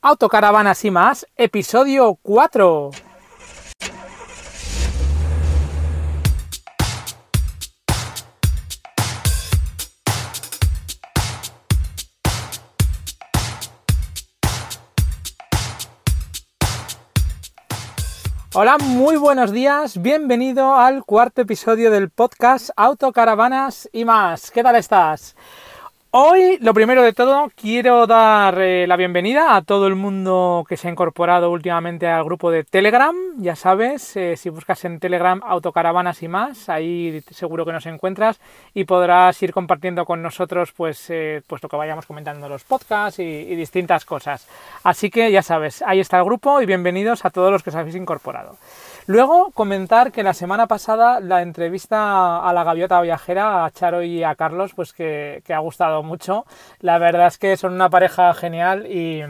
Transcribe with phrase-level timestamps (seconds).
[0.00, 2.90] Autocaravanas y más, episodio 4.
[18.54, 24.52] Hola, muy buenos días, bienvenido al cuarto episodio del podcast Autocaravanas y más.
[24.52, 25.34] ¿Qué tal estás?
[26.20, 30.76] Hoy, lo primero de todo, quiero dar eh, la bienvenida a todo el mundo que
[30.76, 33.14] se ha incorporado últimamente al grupo de Telegram.
[33.36, 38.40] Ya sabes, eh, si buscas en Telegram autocaravanas y más, ahí seguro que nos encuentras
[38.74, 42.64] y podrás ir compartiendo con nosotros pues, eh, pues lo que vayamos comentando en los
[42.64, 44.48] podcasts y, y, distintas cosas.
[44.82, 47.76] Así que ya sabes, ahí está el grupo y bienvenidos a todos los que os
[47.76, 48.56] habéis incorporado.
[49.08, 54.22] Luego comentar que la semana pasada la entrevista a la gaviota viajera, a Charo y
[54.22, 56.44] a Carlos, pues que, ha gustado mucho.
[56.80, 59.22] La verdad es que son una pareja genial y,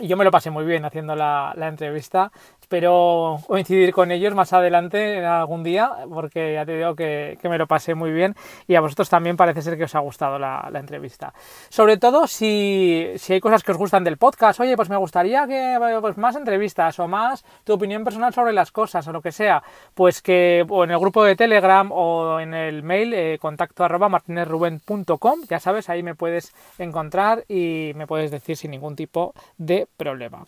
[0.00, 2.32] yo me lo pasé muy bien haciendo la entrevista
[2.64, 7.66] espero coincidir con ellos más adelante algún día, porque ya te digo que, me lo
[7.66, 8.34] pasé muy bien
[8.66, 11.34] y a vosotros también parece ser que os ha gustado la, entrevista.
[11.68, 15.46] Sobre todo si, si, hay cosas que os gustan del podcast, oye, pues me gustaría
[15.46, 19.30] que pues más entrevistas o más tu opinión personal sobre las cosas o lo que
[19.30, 19.62] sea,
[19.92, 25.40] pues que en el grupo de Telegram o en el mail eh, contacto arroba martinezruben.com,
[25.50, 30.46] ya sabes, ahí me puedes encontrar y me puedes decir sin ningún tipo de problema.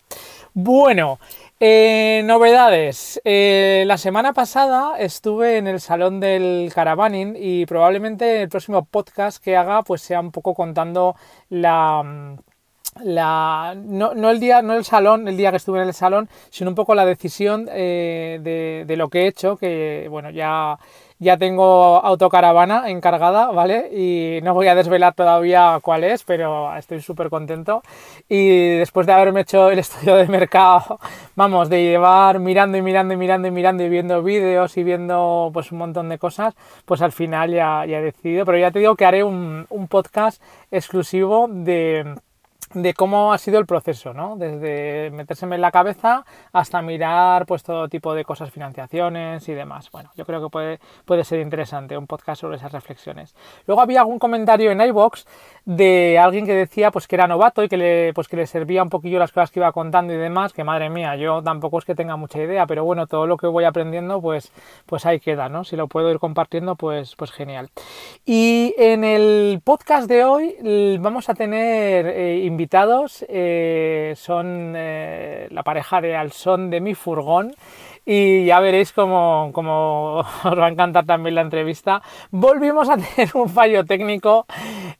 [0.53, 1.19] Bueno,
[1.59, 3.21] eh, novedades.
[3.23, 9.43] Eh, la semana pasada estuve en el salón del caravaning y probablemente el próximo podcast
[9.43, 11.15] que haga pues sea un poco contando
[11.49, 12.35] la
[13.03, 16.29] la, no, no, el día, no el salón, el día que estuve en el salón,
[16.49, 20.79] sino un poco la decisión eh, de, de, lo que he hecho, que bueno, ya,
[21.19, 23.89] ya tengo autocaravana encargada, ¿vale?
[23.91, 27.81] Y no voy a desvelar todavía cuál es, pero estoy súper contento.
[28.29, 30.99] Y después de haberme hecho el estudio de mercado,
[31.35, 35.49] vamos, de llevar mirando y mirando y mirando y mirando y viendo vídeos y viendo
[35.53, 38.45] pues un montón de cosas, pues al final ya, ya he decidido.
[38.45, 40.41] Pero ya te digo que haré un, un podcast
[40.71, 42.15] exclusivo de
[42.73, 44.35] de cómo ha sido el proceso, ¿no?
[44.37, 49.89] Desde metérseme en la cabeza hasta mirar pues todo tipo de cosas, financiaciones y demás.
[49.91, 53.35] Bueno, yo creo que puede, puede ser interesante un podcast sobre esas reflexiones.
[53.65, 55.25] Luego había algún comentario en iVox
[55.67, 58.81] de alguien que decía pues que era novato y que le, pues, que le servía
[58.81, 61.83] un poquillo las cosas que iba contando y demás, que madre mía, yo tampoco es
[61.83, 64.53] que tenga mucha idea, pero bueno, todo lo que voy aprendiendo pues,
[64.85, 65.65] pues ahí queda, ¿no?
[65.65, 67.69] Si lo puedo ir compartiendo, pues, pues genial.
[68.25, 75.63] Y en el podcast de hoy vamos a tener eh, invitados, eh, son eh, la
[75.63, 77.53] pareja de Al son de mi furgón
[78.09, 82.01] y ya veréis cómo, cómo, os va a encantar también la entrevista.
[82.31, 84.45] Volvimos a tener un fallo técnico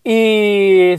[0.10, 0.96] y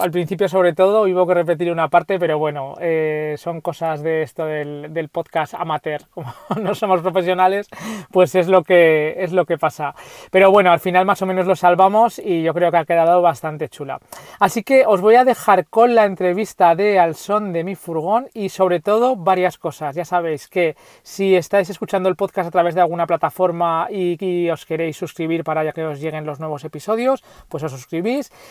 [0.00, 4.22] al principio sobre todo hubo que repetir una parte, pero bueno, eh, son cosas de
[4.22, 6.02] esto del, podcast amateur.
[6.10, 7.68] Como no somos profesionales,
[8.10, 9.94] pues es lo, que, es lo que pasa.
[10.32, 13.22] Pero bueno, al final más o menos lo salvamos y yo creo que ha quedado
[13.22, 14.00] bastante chula.
[14.40, 18.26] Así que os voy a dejar con la entrevista de Al son de mi furgón
[18.34, 19.94] y sobre todo varias cosas.
[19.94, 20.74] Ya sabéis que
[21.04, 25.72] si estáis escuchando el podcast a través de alguna plataforma y, os queréis suscribir para
[25.72, 27.91] que os lleguen los nuevos episodios, pues os suscribís.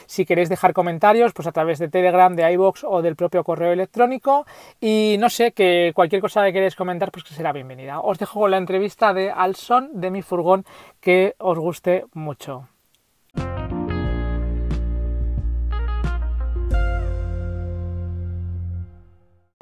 [0.06, 3.72] Si queréis dejar comentarios, pues a través de Telegram, de iVoox o del propio correo
[3.72, 4.46] electrónico.
[4.80, 8.02] Y no sé, que cualquier cosa que queréis comentar, pues que será bienvenida.
[8.02, 10.66] Os dejo con la entrevista de Alson de mi furgón
[11.00, 12.68] que os guste mucho.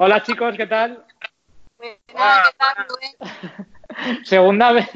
[0.01, 1.03] Hola chicos, ¿qué tal?
[4.23, 4.89] segunda vez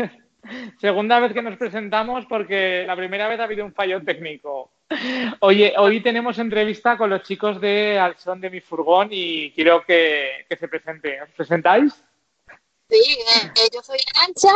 [0.79, 4.71] segunda vez que nos presentamos porque la primera vez ha habido un fallo técnico.
[5.39, 9.83] Oye, hoy tenemos entrevista con los chicos de Al son de mi furgón y quiero
[9.85, 11.23] que, que se presenten.
[11.23, 11.93] ¿Os presentáis?
[12.89, 13.17] Sí,
[13.55, 14.53] eh, yo soy Ancha.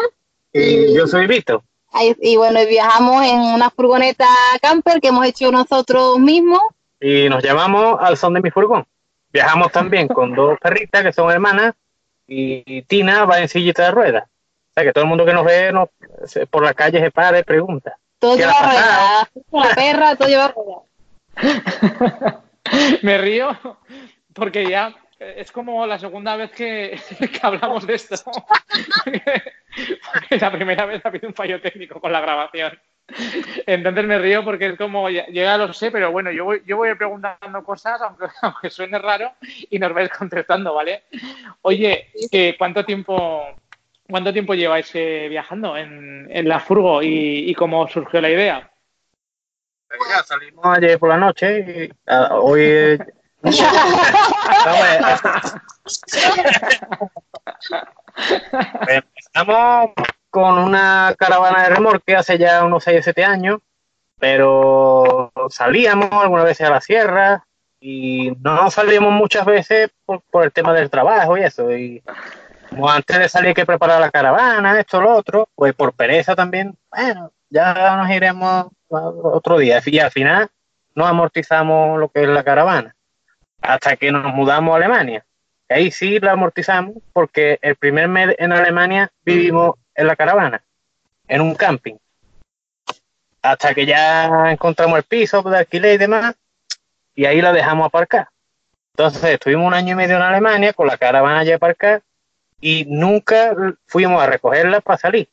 [0.53, 1.63] Y yo soy Vito.
[2.01, 4.27] Y, y bueno, viajamos en una furgoneta
[4.61, 6.61] camper que hemos hecho nosotros mismos.
[6.99, 8.85] Y nos llamamos Al son de mi furgón.
[9.31, 11.75] Viajamos también con dos perritas que son hermanas
[12.27, 14.29] y Tina va en sillita de ruedas.
[14.77, 15.89] O sea, que todo el mundo que nos ve nos,
[16.51, 17.97] por la calle se para y pregunta.
[18.19, 19.27] Todo lleva ruedas.
[19.51, 20.83] La perra, todo lleva ruedas.
[23.01, 23.57] Me río
[24.35, 28.17] porque ya es como la segunda vez que, que hablamos de esto.
[29.03, 29.41] porque
[30.39, 32.79] la primera vez ha habido un fallo técnico con la grabación.
[33.65, 36.61] Entonces me río porque es como, ya, yo ya lo sé, pero bueno, yo voy,
[36.67, 39.31] yo voy preguntando cosas, aunque, aunque suene raro,
[39.71, 41.05] y nos vais contestando, ¿vale?
[41.63, 42.11] Oye,
[42.59, 43.43] ¿cuánto tiempo,
[44.09, 48.71] cuánto tiempo lleváis eh, viajando en, en, la furgo y, y, cómo surgió la idea?
[49.89, 52.99] Ya salimos ayer por la noche y uh, hoy
[58.87, 59.91] Empezamos
[60.29, 63.59] con una caravana de remolque hace ya unos 6 o 7 años,
[64.19, 67.45] pero salíamos algunas veces a la sierra
[67.79, 71.71] y no salíamos muchas veces por, por el tema del trabajo y eso.
[71.71, 72.03] Y
[72.69, 76.35] como antes de salir hay que preparar la caravana, esto, lo otro, pues por pereza
[76.35, 79.81] también, bueno, ya nos iremos otro día.
[79.85, 80.49] Y al final
[80.95, 82.95] no amortizamos lo que es la caravana
[83.61, 85.25] hasta que nos mudamos a Alemania.
[85.69, 90.61] Ahí sí la amortizamos porque el primer mes en Alemania vivimos en la caravana,
[91.27, 91.95] en un camping.
[93.41, 96.35] Hasta que ya encontramos el piso de alquiler y demás,
[97.15, 98.29] y ahí la dejamos aparcar.
[98.91, 102.01] Entonces estuvimos un año y medio en Alemania con la caravana ya aparcada
[102.59, 103.55] y nunca
[103.85, 105.29] fuimos a recogerla para salir.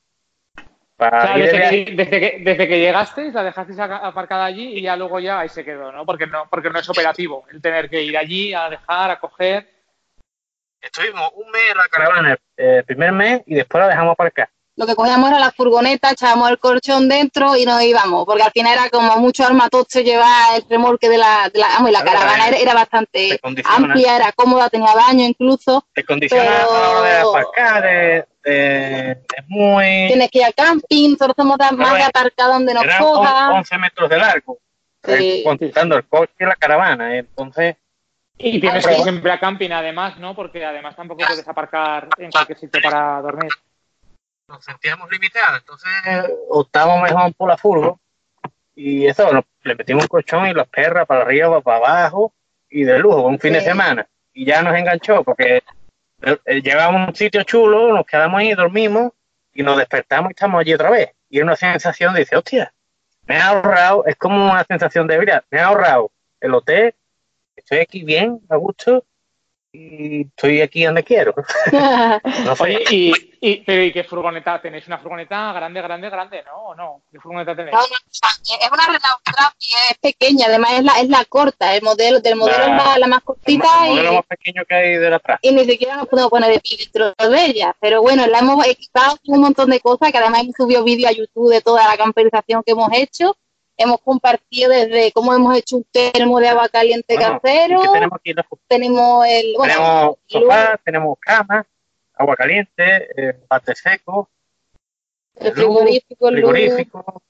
[0.99, 5.65] desde, que, desde, que, llegasteis, la dejasteis aparcada allí y ya luego ya ahí se
[5.65, 6.07] quedó, ¿no?
[6.07, 9.69] Porque no, porque no es operativo el tener que ir allí a dejar, a coger.
[10.81, 14.87] Estuvimos un mes en la caravana, el primer mes, y después la dejamos aparcar lo
[14.87, 18.73] que cogíamos era la furgoneta, echábamos el colchón dentro y nos íbamos, porque al final
[18.73, 23.39] era como mucho armatoste llevar el remolque de la, de la, la caravana era, bastante
[23.65, 25.87] amplia, era cómoda, tenía baño incluso.
[25.95, 27.87] Te condiciona a la hora de aparcar,
[28.43, 29.85] es muy...
[30.09, 33.53] Tienes que ir al camping, nosotros somos más de aparcar donde nos coja.
[33.53, 34.59] 11 metros de largo,
[35.05, 35.43] sí.
[35.45, 37.77] contando el coche y la caravana, entonces...
[38.37, 40.35] Y tienes que ir siempre a camping además, ¿no?
[40.35, 43.53] Porque además tampoco puedes aparcar en cualquier sitio para dormir
[44.49, 45.91] nos sentíamos limitados, entonces
[46.49, 48.01] optamos mejor por la furgo
[48.75, 49.31] y eso,
[49.63, 52.33] le metimos un colchón y las perras para arriba, para abajo
[52.69, 54.07] y de lujo, un fin de semana.
[54.33, 55.63] Y ya nos enganchó porque
[56.23, 59.13] eh, eh, llegamos a un sitio chulo, nos quedamos ahí, dormimos
[59.55, 61.11] y nos despertamos y estamos allí otra vez.
[61.31, 62.75] Y es una sensación de decir, hostia,
[63.27, 66.11] me ha ahorrado, es como una sensación de vida, me ha ahorrado
[66.41, 66.95] el hotel,
[67.55, 69.05] estoy aquí bien, a gusto,
[69.75, 71.35] y estoy aquí donde quiero.
[72.61, 74.63] Oye, y, y, pero ¿y qué furgoneta?
[74.63, 76.57] ¿Tenéis una furgoneta grande, grande, grande, no?
[76.67, 77.03] ¿O no?
[77.11, 77.75] ¿Qué furgoneta tenéis?
[77.75, 77.97] No, no,
[78.61, 82.37] es una Renault y es pequeña, además es la, es la corta, el modelo del
[82.37, 83.67] modelo la, es la, más cortita.
[83.87, 85.41] El, modelo más pequeño que hay de la atrás.
[85.43, 88.65] Y ni siquiera nos podemos poner de pie dentro de ella, pero bueno, la hemos
[88.67, 91.89] equipado con un montón de cosas, que además hemos subido vídeo a YouTube de toda
[91.89, 93.37] la camperización que hemos hecho
[93.77, 97.83] hemos compartido desde cómo hemos hecho un termo de agua caliente casero.
[97.93, 98.35] Tenemos, aquí
[98.69, 101.67] tenemos el bueno, tenemos sofá, tenemos cama,
[102.15, 104.31] agua caliente, eh, parte seco,
[105.37, 107.23] el frigorífico, el frigorífico.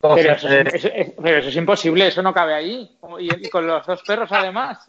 [0.00, 2.98] pero, eso, es, pero, eso, es, imposible, eso no cabe ahí.
[3.18, 4.88] Y, y con los dos perros además.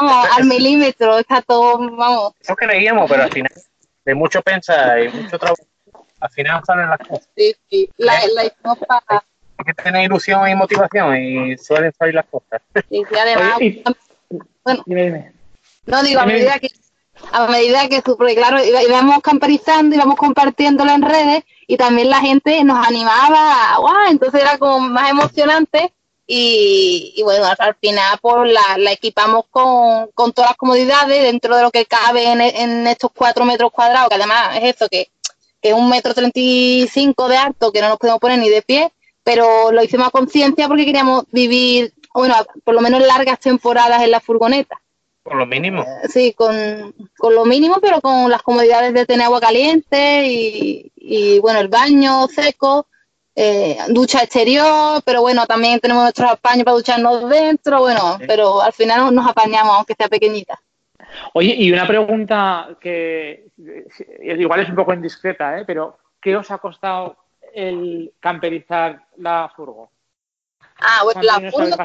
[0.00, 2.34] vamos, al milímetro, está todo, vamos.
[2.40, 3.52] Eso creíamos, pero al final,
[4.04, 5.62] de mucho pensar y mucho trabajo,
[6.20, 7.28] al final salen las cosas.
[7.36, 9.24] Sí, sí, la, la hicimos para...
[9.56, 12.62] Hay que tener ilusión y motivación y suelen salir las cosas.
[12.74, 13.58] Sí, sí además...
[14.64, 15.32] bueno, dime, dime.
[15.86, 16.68] No, digo, a medida que
[17.32, 22.86] a medida que, claro, íbamos camperizando, íbamos compartiéndolo en redes y también la gente nos
[22.86, 24.10] animaba, ¡guau!
[24.10, 25.92] entonces era como más emocionante
[26.26, 31.56] y, y bueno, al final pues la, la equipamos con, con, todas las comodidades dentro
[31.56, 35.10] de lo que cabe en, en estos cuatro metros cuadrados, que además es eso, que
[35.60, 38.48] que es un metro treinta y cinco de alto, que no nos podemos poner ni
[38.48, 38.92] de pie,
[39.22, 42.34] pero lo hicimos a conciencia porque queríamos vivir, bueno,
[42.64, 44.80] por lo menos largas temporadas en la furgoneta.
[45.22, 45.82] Con lo mínimo.
[45.82, 50.90] Eh, sí, con, con, lo mínimo, pero con las comodidades de tener agua caliente y,
[50.96, 52.86] y bueno, el baño seco,
[53.36, 58.72] eh, ducha exterior, pero bueno, también tenemos nuestros apaños para ducharnos dentro, bueno, pero al
[58.72, 60.60] final nos apañamos, aunque sea pequeñita.
[61.34, 63.46] Oye, y una pregunta que
[64.22, 65.64] igual es un poco indiscreta, ¿eh?
[65.66, 67.16] pero ¿qué os ha costado
[67.54, 69.90] el camperizar la furgo?
[70.78, 71.76] Ah, bueno, la furgo,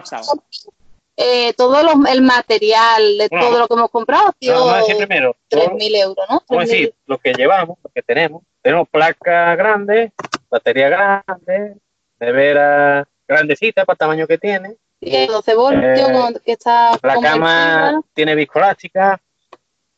[1.18, 5.36] eh, todo el material de todo lo que hemos comprado, tío, vamos a decir primero,
[5.50, 6.44] 3.000 euros, ¿no?
[6.50, 8.44] Vamos a decir, lo que llevamos, lo que tenemos.
[8.62, 10.12] Tenemos placa grande,
[10.50, 11.78] batería grande,
[12.20, 14.76] nevera grandecita para el tamaño que tiene.
[15.02, 19.22] Sí, 12 voltios, que está La cama tiene viscoelástica,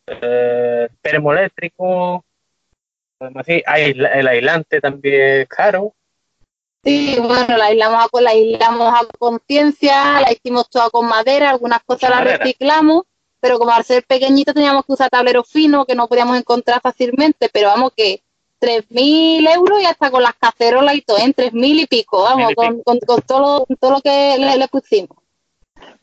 [0.08, 2.24] eh, termoeléctrico,
[3.20, 5.94] el aislante también es caro.
[6.84, 11.84] Sí, bueno, la aislamos a, la aislamos a conciencia, la hicimos toda con madera, algunas
[11.84, 13.04] cosas las reciclamos,
[13.42, 17.50] pero como al ser pequeñito teníamos que usar tablero fino que no podíamos encontrar fácilmente,
[17.52, 18.22] pero vamos que
[18.62, 21.52] 3.000 euros y hasta con las cacerolas y todo, en ¿eh?
[21.52, 25.18] 3.000 y pico, vamos, con, con, todo, lo, todo lo que le pusimos.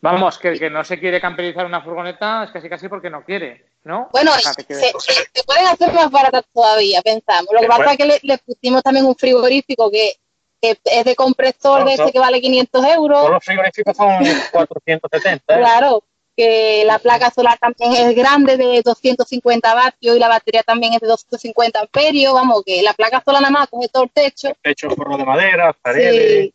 [0.01, 3.25] Vamos, que el que no se quiere camperizar una furgoneta es casi casi porque no
[3.25, 4.09] quiere, ¿no?
[4.13, 7.49] Bueno, se, pueden hacer más baratas todavía, pensamos.
[7.53, 10.15] Lo que pasa es que le, pusimos también un frigorífico que,
[10.63, 13.31] es de compresor de ese que vale 500 euros.
[13.31, 14.15] los frigoríficos son
[14.51, 15.59] 470.
[15.59, 16.03] Claro,
[16.35, 21.01] que la placa solar también es grande de 250 vatios y la batería también es
[21.01, 22.33] de 250 amperios.
[22.33, 24.49] Vamos, que la placa solar nada más coge todo el techo.
[24.49, 26.51] El techo, forro de madera, paredes.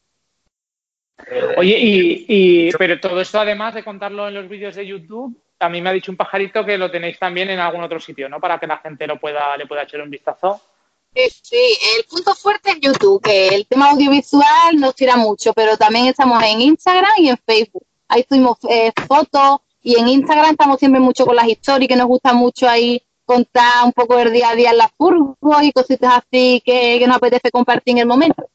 [1.57, 5.69] Oye, y, y, pero todo esto además de contarlo en los vídeos de YouTube, a
[5.69, 8.39] mí me ha dicho un pajarito que lo tenéis también en algún otro sitio, ¿no?
[8.39, 10.61] Para que la gente lo pueda, le pueda echar un vistazo.
[11.13, 15.75] Sí, sí, el punto fuerte es YouTube, que el tema audiovisual nos tira mucho, pero
[15.75, 17.85] también estamos en Instagram y en Facebook.
[18.07, 22.07] Ahí subimos eh, fotos y en Instagram estamos siempre mucho con las historias, que nos
[22.07, 26.23] gusta mucho ahí contar un poco del día a día en las furgos y cositas
[26.23, 28.49] así que nos apetece compartir en el momento.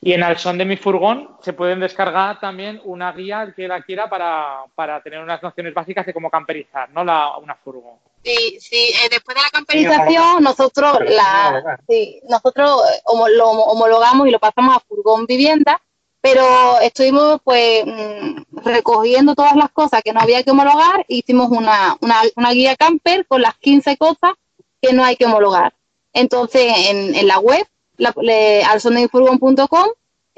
[0.00, 3.68] Y en Al son de mi furgón se pueden descargar también una guía, el que
[3.68, 7.04] la quiera, para, para tener unas nociones básicas de cómo camperizar, ¿no?
[7.04, 7.98] La, una furgón.
[8.22, 13.02] Sí, sí, eh, después de la camperización nosotros la, sí, nosotros eh,
[13.36, 15.80] lo homologamos y lo pasamos a furgón vivienda,
[16.20, 21.50] pero estuvimos pues mm, recogiendo todas las cosas que no había que homologar e hicimos
[21.50, 24.32] una, una, una guía camper con las 15 cosas
[24.82, 25.72] que no hay que homologar.
[26.12, 27.64] Entonces en, en la web
[27.98, 28.14] la,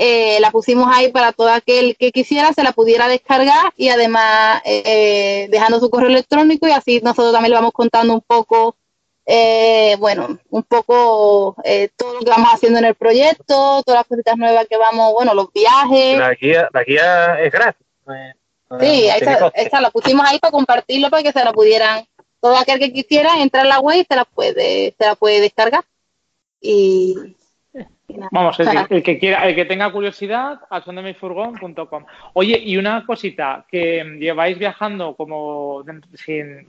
[0.00, 4.62] eh, la pusimos ahí para todo aquel que quisiera se la pudiera descargar y además
[4.64, 8.76] eh, dejando su correo electrónico y así nosotros también le vamos contando un poco,
[9.26, 14.06] eh, bueno, un poco eh, todo lo que vamos haciendo en el proyecto, todas las
[14.06, 16.18] cositas nuevas que vamos, bueno, los viajes.
[16.18, 17.86] La guía, la guía es gratis.
[18.80, 19.08] sí,
[19.54, 22.06] esta, la pusimos ahí para compartirlo para que se la pudieran,
[22.40, 25.40] todo aquel que quisiera entrar a la web y se la puede, se la puede
[25.40, 25.84] descargar.
[26.60, 27.16] Y,
[28.30, 30.82] Vamos, el que, quiera, el que tenga curiosidad, al
[31.14, 32.06] furgón.com.
[32.32, 35.84] Oye, y una cosita, que lleváis viajando como
[36.14, 36.66] sin,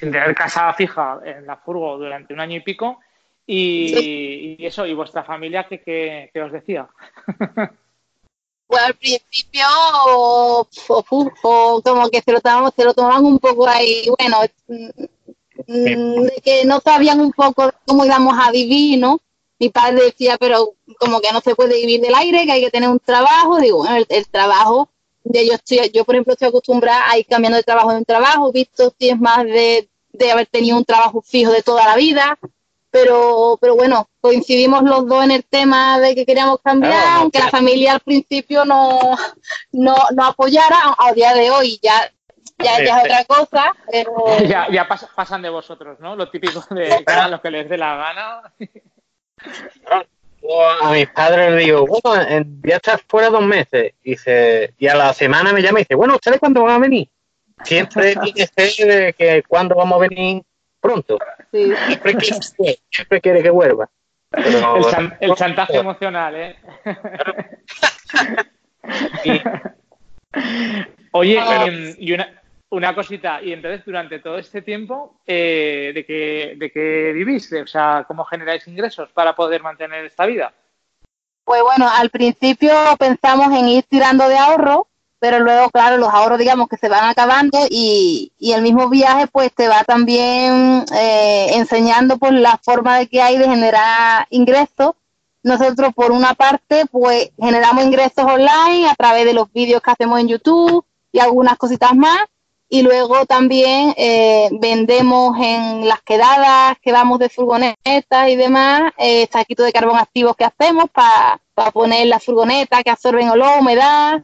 [0.00, 2.98] tener casa fija en la furgo durante un año y pico,
[3.46, 6.88] y, eso, y vuestra familia, ¿qué, os decía?
[8.68, 9.64] Pues al principio,
[11.84, 16.64] como que se lo, tomaban, se lo tomaban un poco ahí, bueno, mm, de que
[16.64, 19.20] no sabían un poco cómo íbamos a vivir, ¿no?
[19.58, 22.70] Mi padre decía, pero como que no se puede vivir del aire, que hay que
[22.70, 23.58] tener un trabajo.
[23.58, 24.90] Digo, bueno, el, trabajo,
[25.24, 28.52] de yo, estoy, yo por ejemplo estoy acostumbrada a ir cambiando de trabajo en trabajo,
[28.52, 29.88] visto si es más de,
[30.30, 32.38] haber tenido un trabajo fijo de toda la vida,
[32.90, 37.50] pero, pero bueno, coincidimos los dos en el tema de que queríamos cambiar, aunque la
[37.50, 38.98] familia al principio no,
[39.72, 42.10] no, no apoyara, a, día de hoy ya
[42.58, 43.72] ya, es otra cosa.
[44.48, 46.16] Ya, ya pasan de vosotros, ¿no?
[46.16, 48.42] Lo típico de que hagan lo que les dé la gana.
[50.82, 53.94] A mis padres les digo, bueno, voy a estar fuera dos meses.
[54.04, 54.14] Y,
[54.78, 57.08] y a la semana me llama y dice, bueno, ¿ustedes cuándo van a venir?
[57.64, 58.14] Siempre
[58.76, 60.44] quiere que cuándo vamos a venir
[60.80, 61.18] pronto.
[61.50, 62.14] Siempre,
[63.20, 63.90] quiere, que vuelva.
[65.20, 66.56] el, chantaje emocional, ¿eh?
[71.12, 76.54] Oye, em, y una, una cosita, y entonces durante todo este tiempo, eh, ¿de, qué,
[76.56, 77.52] ¿de qué vivís?
[77.52, 80.52] O sea, ¿cómo generáis ingresos para poder mantener esta vida?
[81.44, 84.88] Pues bueno, al principio pensamos en ir tirando de ahorro,
[85.20, 89.28] pero luego, claro, los ahorros, digamos, que se van acabando y, y el mismo viaje,
[89.28, 94.94] pues te va también eh, enseñando por la forma de que hay de generar ingresos.
[95.44, 100.18] Nosotros, por una parte, pues generamos ingresos online a través de los vídeos que hacemos
[100.18, 102.26] en YouTube y algunas cositas más
[102.68, 109.28] y luego también eh, vendemos en las quedadas que vamos de furgonetas y demás, eh,
[109.30, 111.40] saquitos de carbón activos que hacemos para
[111.72, 114.22] poner las furgonetas que absorben olor, humedad,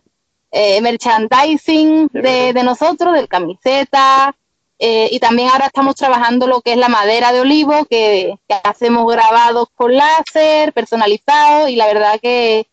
[0.50, 4.34] eh, merchandising de, de, nosotros, del camiseta,
[4.84, 8.54] eh, y también ahora estamos trabajando lo que es la madera de olivo, que, que
[8.64, 12.66] hacemos grabados con láser, personalizados, y la verdad que,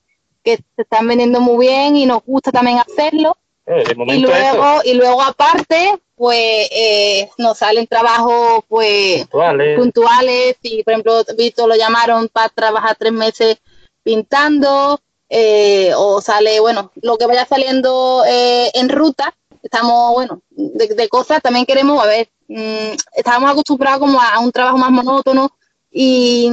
[0.43, 3.37] que se están vendiendo muy bien y nos gusta también hacerlo.
[3.71, 10.57] Eh, y luego y luego aparte pues eh, nos salen trabajos pues puntuales.
[10.63, 13.57] y por ejemplo Vito lo llamaron para trabajar tres meses
[14.01, 14.99] pintando
[15.29, 21.67] eh, o sale bueno lo que vaya saliendo en ruta estamos bueno de, cosas también
[21.67, 25.51] queremos a ver mm, estábamos acostumbrados como a, un trabajo más monótono
[25.91, 26.49] y,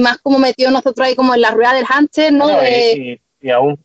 [0.00, 3.76] más como metido nosotros ahí como en la rueda del hunter no, y, aún,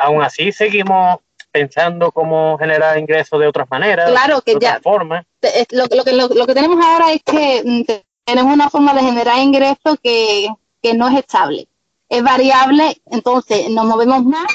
[0.00, 1.18] aún así seguimos
[1.58, 5.24] pensando cómo generar ingresos de otras maneras, claro que ya formas.
[5.70, 7.82] Lo, lo, que, lo, que tenemos ahora es que mm,
[8.24, 10.48] tenemos una forma de generar ingresos que,
[10.82, 11.68] que no es estable,
[12.08, 14.46] es variable, entonces nos movemos más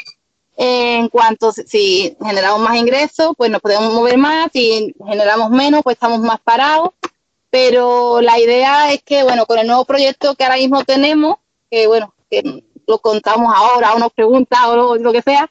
[0.56, 5.96] en cuanto si generamos más ingresos, pues nos podemos mover más, si generamos menos, pues
[5.96, 6.92] estamos más parados.
[7.50, 11.38] Pero la idea es que, bueno, con el nuevo proyecto que ahora mismo tenemos,
[11.70, 15.50] que bueno, que lo contamos ahora o nos pregunta o lo, que sea,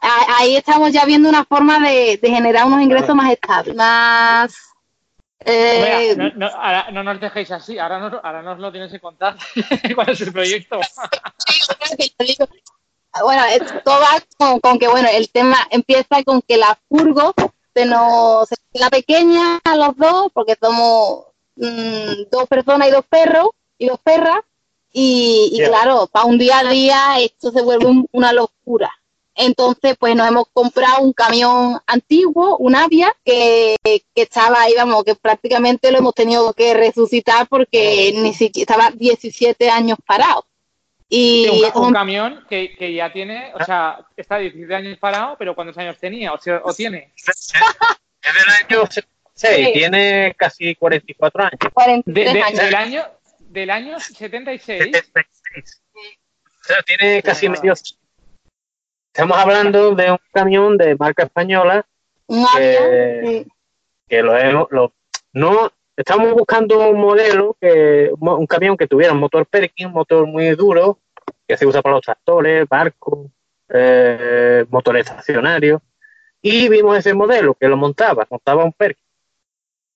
[0.00, 4.54] ahí estamos ya viendo una forma de, generar unos ingresos más estables, más...
[5.42, 9.36] Eh, no, nos dejéis así, ahora nos, ahora nos lo tienes que contar.
[9.94, 10.78] ¿Cuál es el proyecto?
[13.22, 17.34] bueno, esto va con, que, bueno, el tema empieza con que la furgo
[17.74, 21.26] se nos la pequeña a los dos, porque somos
[21.56, 24.40] mm, dos personas y dos perros y dos perras,
[24.92, 28.90] y, claro, para un día a día esto se vuelve una locura.
[29.42, 35.02] Entonces, pues nos hemos comprado un camión antiguo, un Avia, que, que, estaba ahí, vamos,
[35.04, 40.44] que prácticamente lo hemos tenido que resucitar porque ni siquiera estaba 17 años parado.
[41.08, 45.76] Y un, camión que, que, ya tiene, o sea, está 17 años parado, pero ¿cuántos
[45.78, 47.12] años tenía o, o tiene?
[47.16, 47.52] Es
[48.22, 48.88] del año
[49.34, 52.04] 6, tiene casi 44 años.
[52.04, 53.02] Del año
[53.38, 54.78] del año 76.
[54.82, 55.82] 76.
[56.60, 57.74] O sea, tiene casi medio.
[59.12, 61.84] Estamos hablando de un camión de marca española.
[62.28, 63.46] que,
[64.08, 64.92] que lo, hemos, lo
[65.32, 70.26] no estamos buscando un modelo que un camión que tuviera un motor Perkin, un motor
[70.26, 70.98] muy duro
[71.46, 73.26] que se usa para los tractores, barcos,
[73.68, 75.80] eh, motores estacionarios
[76.40, 79.04] y vimos ese modelo que lo montaba, montaba un Perkin.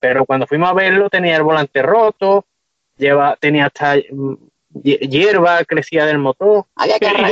[0.00, 2.46] Pero cuando fuimos a verlo tenía el volante roto,
[2.96, 3.94] lleva, tenía hasta
[4.82, 6.66] hierba, crecía del motor.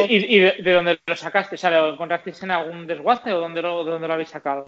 [0.09, 1.57] ¿Y, de, dónde lo sacaste?
[1.67, 4.65] O ¿lo encontraste en algún desguace o dónde lo, dónde lo habéis sacado?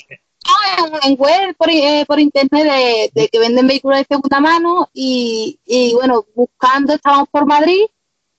[1.02, 5.94] en web, por, eh, por internet, de, que venden vehículos de segunda mano y, y
[5.94, 7.84] bueno, buscando, estábamos por Madrid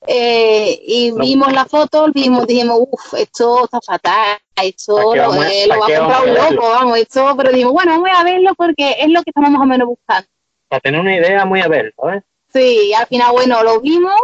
[0.08, 5.80] eh, y vimos la foto, vimos, dijimos, uff, esto está fatal, esto lo, eh, lo
[5.80, 9.10] va a comprar un loco, vamos, esto, pero dijimos, bueno, vamos a verlo porque es
[9.10, 10.28] lo que estamos más o menos buscando.
[10.68, 12.24] Para tener una idea muy a ver, ¿sabes?
[12.56, 14.16] Sí, al final, bueno, lo vimos,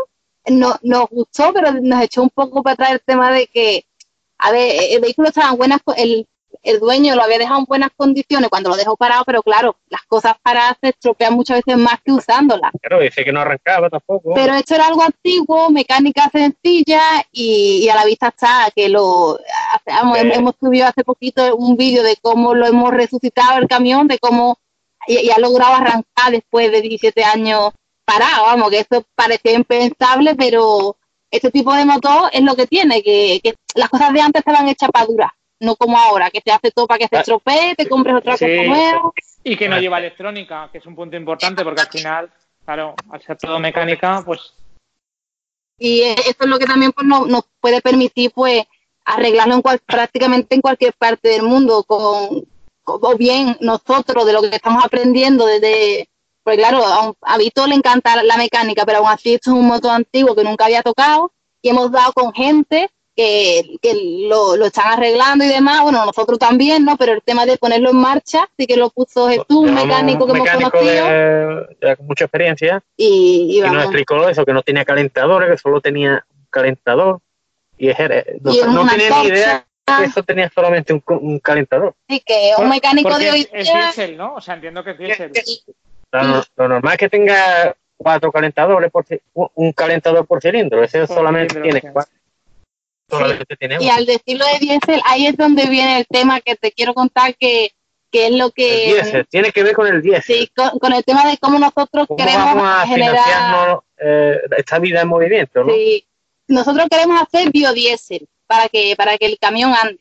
[0.45, 3.83] no, nos gustó, pero nos echó un poco para atrás el tema de que,
[4.37, 6.25] a ver, el vehículo estaba en buenas, el,
[6.63, 10.03] el dueño lo había dejado en buenas condiciones cuando lo dejó parado, pero claro, las
[10.03, 12.71] cosas paradas se estropean muchas veces más que usándolas.
[12.81, 14.33] Claro, dice que no arrancaba tampoco.
[14.33, 17.01] Pero esto era algo antiguo, mecánica sencilla
[17.33, 19.39] y, a la vista está que lo
[19.85, 24.57] hemos, subido hace poquito un vídeo de cómo lo hemos resucitado el camión, de cómo
[25.05, 27.71] y, ha logrado arrancar después de 17 años
[28.11, 30.97] parado, vamos, que esto parecía impensable, pero
[31.29, 33.41] este tipo de motor es lo que tiene, que,
[33.75, 36.87] las cosas de antes estaban hechas para durar, no como ahora, que te hace todo
[36.87, 39.11] para que se ah, estropee, te compres otra cosa nueva.
[39.43, 42.31] Y que no lleva electrónica, que es un punto importante, porque al final,
[42.65, 44.53] claro, al ser todo mecánica, pues...
[45.77, 48.65] Y esto es lo que también pues, nos, puede permitir, pues,
[49.03, 52.45] arreglarlo en prácticamente en cualquier parte del mundo, con,
[52.83, 56.07] o bien nosotros de lo que estamos aprendiendo desde
[56.55, 59.91] pues claro, a, Víctor le encanta la mecánica, pero aún así esto es un motor
[59.91, 63.77] antiguo que nunca había tocado y hemos dado con gente que,
[64.27, 65.81] lo, están arreglando y demás.
[65.81, 66.97] Bueno, nosotros también, ¿no?
[66.97, 70.33] Pero el tema de ponerlo en marcha sí que lo puso Jesús, un mecánico que
[70.33, 71.67] hemos conocido.
[71.97, 72.83] con mucha experiencia.
[72.97, 77.21] Y, y, nos explicó eso, que no tenía calentadores, que solo tenía un calentador.
[77.77, 77.97] Y, es,
[78.41, 81.95] no, tenía ni idea que eso tenía solamente un, calentador.
[82.09, 84.35] Sí, que un mecánico de hoy Es diésel, ¿no?
[84.35, 85.31] O sea, entiendo que es diésel.
[86.11, 90.83] Lo, normal es que tenga cuatro calentadores, por un calentador por cilindro.
[90.83, 92.13] Ese solamente tiene cuatro.
[93.79, 97.35] Y al decirlo de diésel, ahí es donde viene el tema que te quiero contar
[97.35, 97.71] que,
[98.09, 98.93] que es lo que...
[98.93, 100.23] diésel, tiene que ver con el diésel.
[100.37, 103.79] Sí, con, el tema de cómo nosotros queremos vamos generar...
[104.03, 105.73] Eh, esta vida en movimiento, ¿no?
[105.73, 106.07] Sí,
[106.47, 109.99] nosotros queremos hacer biodiesel para que, para que el camión ande.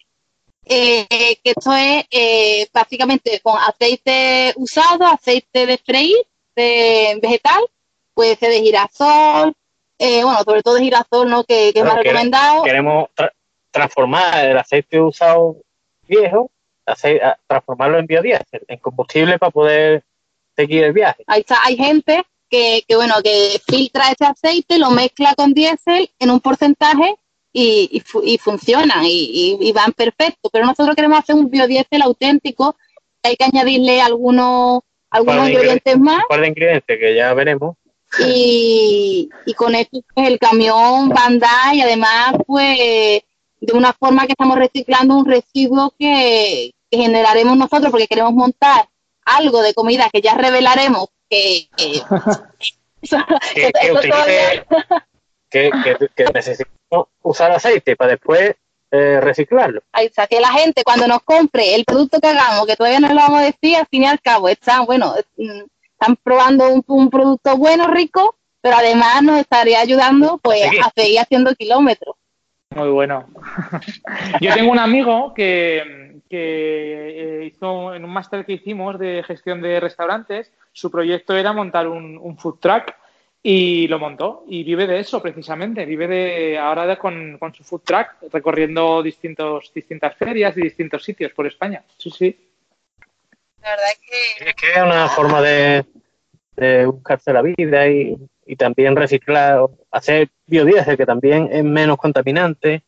[0.73, 1.05] Eh,
[1.43, 6.17] que esto es eh, básicamente con aceite usado, aceite de freír,
[6.55, 7.65] de vegetal,
[8.15, 9.53] puede ser de girasol,
[9.99, 11.43] eh, bueno, sobre todo de girasol, ¿no?
[11.43, 12.63] Que, es más recomendado.
[12.63, 13.09] Queremos
[13.73, 15.57] transformar el aceite usado
[16.07, 16.53] viejo,
[17.49, 20.05] transformarlo en biodiesel, en combustible para poder
[20.55, 21.25] seguir el viaje.
[21.27, 26.09] Ahí está, hay gente que, que, bueno, que filtra ese aceite, lo mezcla con diésel
[26.21, 27.17] en un porcentaje
[27.53, 30.51] y, y, funcionan y, van perfecto.
[30.53, 32.77] Pero nosotros queremos hacer un biodiesel auténtico,
[33.23, 36.23] hay que añadirle algunos, algunos ingredientes más.
[36.23, 37.77] Un par de ingredientes que ya veremos.
[38.19, 42.79] Y, con esto pues, el camión va a andar y además pues
[43.61, 48.89] de una forma que estamos reciclando un residuo que, generaremos nosotros porque queremos montar
[49.25, 52.03] algo de comida que ya revelaremos que, que,
[55.51, 55.71] que,
[56.17, 56.80] que necesitamos
[57.23, 58.57] usar aceite para después
[58.93, 59.83] eh, reciclarlo.
[59.93, 63.09] Ahí está, que la gente cuando nos compre el producto que hagamos, que todavía no
[63.09, 65.61] lo vamos a decir, al fin y al cabo están, bueno, mm,
[65.93, 71.55] están probando un, producto bueno, rico, pero además nos estaría ayudando pues a seguir haciendo
[71.55, 72.17] kilómetros.
[72.71, 73.29] Muy bueno.
[74.41, 79.63] Yo tengo un amigo que, que eh, hizo en un máster que hicimos de gestión
[79.63, 82.93] de restaurantes, su proyecto era montar un, un food truck
[83.43, 87.81] y lo montó y vive de eso precisamente, vive de ahora con, con, su food
[87.81, 91.83] truck recorriendo distintos, distintas ferias y distintos sitios por España.
[91.97, 92.37] Sí, sí.
[93.63, 94.51] La verdad es que...
[94.51, 95.85] Es que es una forma de,
[96.57, 102.83] de buscarse la vida y, y, también reciclar, hacer biodiesel que también es menos contaminante.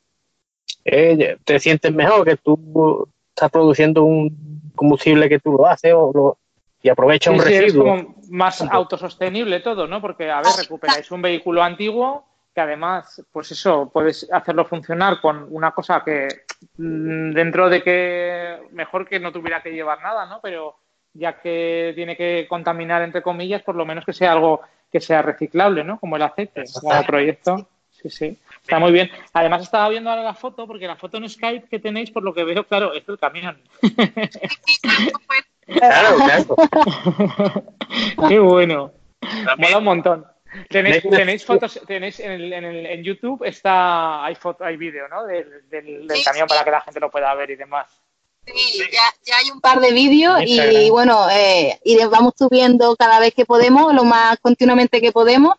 [0.85, 6.11] Eh, te sientes mejor que tú estás produciendo un combustible que tú lo haces o
[6.13, 6.39] lo,
[6.83, 7.95] y aprovecha un sí, residuo.
[7.95, 10.01] Es como más autosostenible todo, ¿no?
[10.01, 15.47] Porque, a ver, recuperáis un vehículo antiguo que además, pues eso, puedes hacerlo funcionar con
[15.51, 16.29] una cosa que
[16.77, 20.41] mm, dentro de que mejor que no tuviera que llevar nada, ¿no?
[20.43, 20.77] Pero
[21.15, 25.23] ya que tiene que contaminar, entre comillas, por lo menos que sea algo que sea
[25.23, 25.99] reciclable, ¿no?
[25.99, 27.69] Como el aceite, como el proyecto.
[27.91, 28.39] Sí, sí.
[28.61, 29.11] Está muy bien.
[29.33, 32.35] Además estaba viendo ahora la foto, porque la foto en Skype que tenéis, por lo
[32.35, 33.59] que veo, claro, es el camión.
[35.67, 36.57] Claro, claro.
[38.29, 38.93] Qué bueno.
[39.59, 40.27] Mola un montón.
[40.69, 45.09] Tenéis, tenéis fotos, tenéis en, el, en, el, en, YouTube está, hay foto, hay vídeo,
[45.09, 45.25] ¿no?
[45.25, 46.53] Del, del, del sí, camión sí.
[46.53, 47.89] para que la gente lo pueda ver y demás.
[48.45, 53.21] Sí, ya, ya hay un par de vídeos y bueno, eh, y vamos subiendo cada
[53.21, 55.55] vez que podemos, lo más continuamente que podemos,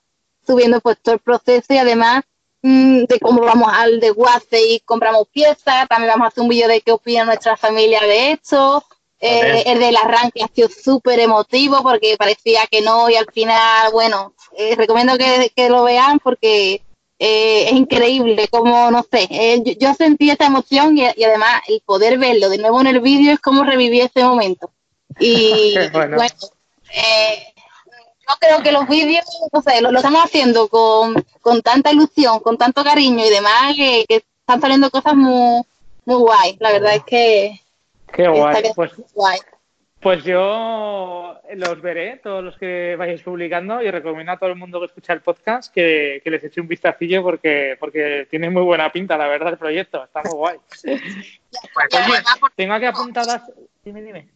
[0.46, 2.24] subiendo pues todo el proceso y además
[2.62, 6.68] mmm, de cómo vamos al desguace y compramos piezas, también vamos a hacer un vídeo
[6.68, 8.84] de qué opina nuestra familia de esto,
[9.26, 13.90] eh, el del arranque ha sido súper emotivo porque parecía que no y al final,
[13.94, 16.82] bueno, eh, recomiendo que, que, lo vean porque
[17.20, 21.62] eh, es increíble, como, no sé, eh, yo, yo, sentí esta emoción y, y, además
[21.70, 24.72] el poder verlo de nuevo en el vídeo es como reviví ese momento.
[25.20, 26.36] Y bueno, bueno
[26.92, 27.54] eh,
[28.28, 32.42] yo creo que los vídeos, no sé, lo, lo estamos haciendo con, con, tanta ilusión,
[32.42, 35.64] con tanto cariño y demás, que, que están saliendo cosas muy,
[36.04, 36.58] muy guay.
[36.60, 37.63] La verdad es que
[38.14, 38.64] Qué guay.
[38.76, 39.40] Pues, guay.
[40.00, 44.80] pues yo los veré, todos los que vayáis publicando, y recomiendo a todo el mundo
[44.80, 48.92] que escucha el podcast que, que les eche un vistacillo porque, porque tiene muy buena
[48.92, 50.04] pinta, la verdad, el proyecto.
[50.04, 50.58] Está muy guay.
[50.84, 52.24] Oye,
[52.56, 53.42] tengo aquí apuntadas.
[53.84, 54.30] Dime, dime.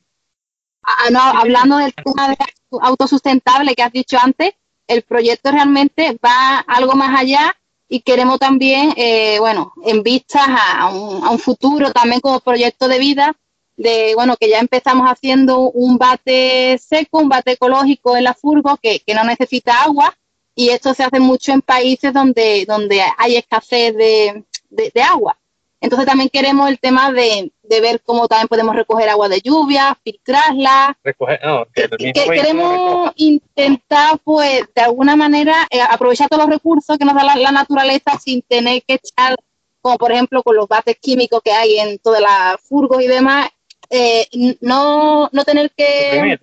[0.82, 2.38] Ah, no, hablando del tema de
[2.82, 4.54] autosustentable que has dicho antes,
[4.88, 7.56] el proyecto realmente va algo más allá
[7.90, 12.88] y queremos también, eh, bueno, en vistas a un, a un futuro también como proyecto
[12.88, 13.36] de vida,
[13.78, 18.78] de, bueno, que ya empezamos haciendo un bate seco, un bate ecológico en la furgo
[18.78, 20.18] que, que no necesita agua
[20.56, 25.38] y esto se hace mucho en países donde, donde hay escasez de, de, de agua.
[25.80, 29.96] Entonces también queremos el tema de, de, ver cómo también podemos recoger agua de lluvia,
[30.04, 30.98] filtrarla.
[31.04, 36.98] Recoger, no, que, que queremos intentar, pues, de alguna manera, eh, aprovechar todos los recursos
[36.98, 39.36] que nos da la, la, naturaleza sin tener que echar,
[39.80, 43.48] como por ejemplo con los bates químicos que hay en todas las furgos y demás,
[43.90, 44.28] eh,
[44.62, 46.40] no, no tener que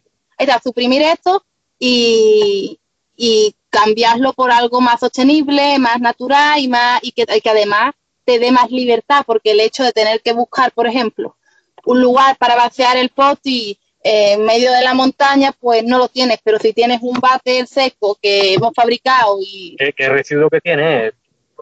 [0.63, 1.45] suprimir, esto
[1.79, 2.79] y,
[3.17, 7.93] y, cambiarlo por algo más sostenible, más natural y más y que, y que, además
[8.25, 11.37] te dé más libertad, porque el hecho de tener que buscar, por ejemplo,
[11.85, 15.99] un lugar para vaciar el pot y eh, en medio de la montaña, pues no
[15.99, 19.77] lo tienes, pero si tienes un bate seco que hemos fabricado y...
[19.77, 21.13] ¿Qué, qué residuo que tiene?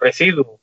[0.01, 0.62] Residuo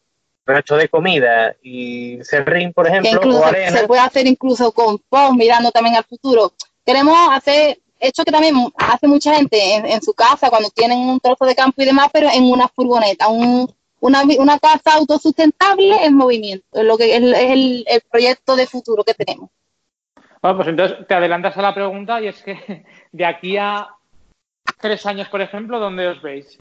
[0.50, 3.78] resto de comida y serrín, por ejemplo, incluso, o arena.
[3.78, 6.52] Se puede hacer incluso con post, mirando también al futuro.
[6.86, 11.20] Queremos hacer, hecho que también hace mucha gente en, en, su casa cuando tienen un
[11.20, 16.16] trozo de campo y demás, pero en una furgoneta, un, una, una casa autosustentable en
[16.16, 19.50] movimiento, es lo que es el, el proyecto de futuro que tenemos.
[20.42, 23.88] Bueno, pues entonces te adelantas a la pregunta y es que de aquí a
[24.80, 26.58] tres años, por ejemplo, ¿dónde os veis?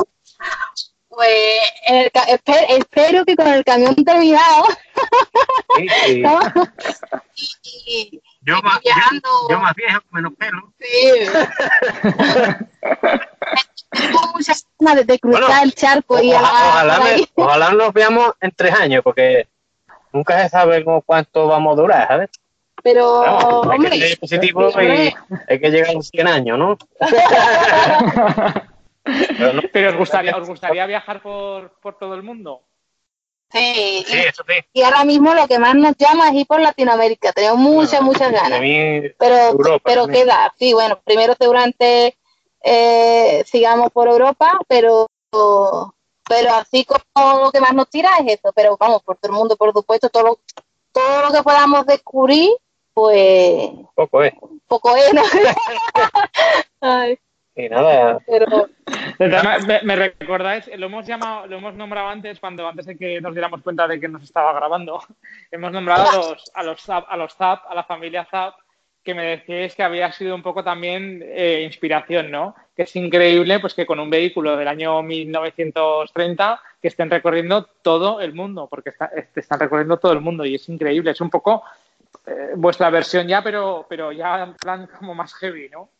[1.18, 4.66] Pues el, espero, espero, que con el camión terminado.
[5.76, 6.20] Sí, sí.
[6.22, 6.38] ¿no?
[7.34, 9.28] y, y, yo, más, viajando...
[9.48, 10.72] yo, yo, más viejo, menos pelo.
[10.78, 10.86] Sí.
[13.90, 17.92] Tengo muchas ganas de cruzar bueno, el charco ojalá, y a, ojalá, me, ojalá, nos
[17.92, 19.48] veamos en tres años, porque
[20.12, 22.30] nunca se sabe cómo, cuánto vamos a durar, ¿sabes?
[22.84, 25.12] Pero, no, hay hombre, que ser positivo y
[25.48, 26.78] hay que llegar a los 100 años, ¿no?
[29.38, 32.62] Pero, no, Pero os gustaría, os gustaría viajar por, por todo el mundo.
[33.50, 34.54] Sí, sí, eso sí.
[34.74, 37.32] Y ahora mismo lo que más nos llama es ir por Latinoamérica.
[37.32, 38.60] Tenemos muchas, muchas ganas.
[38.60, 40.24] Mí, pero Europa, pero también.
[40.24, 42.18] queda, sí, bueno, primero seguramente
[42.62, 45.06] eh, sigamos por Europa, pero
[46.28, 48.52] pero así como lo que más nos tira es eso.
[48.54, 50.38] Pero vamos, por todo el mundo, por supuesto, todo lo,
[50.92, 52.50] todo lo que podamos descubrir,
[52.92, 53.70] pues.
[53.94, 54.34] Poco es.
[54.66, 55.22] Poco es, ¿no?
[56.80, 57.18] Ay.
[57.58, 58.20] Y nada.
[58.24, 58.68] Pero,
[59.82, 63.62] me, recordáis, lo hemos llamado, lo hemos nombrado antes, cuando antes de que nos diéramos
[63.62, 65.00] cuenta de que nos estaba grabando,
[65.50, 68.54] hemos nombrado a los, a los Zap, a los Zap, a la familia Zap,
[69.02, 72.54] que me decíais que había sido un poco también eh, inspiración, ¿no?
[72.76, 78.20] Que es increíble, pues que con un vehículo del año 1930 que estén recorriendo todo
[78.20, 78.92] el mundo, porque
[79.34, 81.64] están recorriendo todo el mundo y es increíble, es un poco
[82.24, 85.90] eh, vuestra versión ya, pero, pero ya en plan como más heavy, ¿no?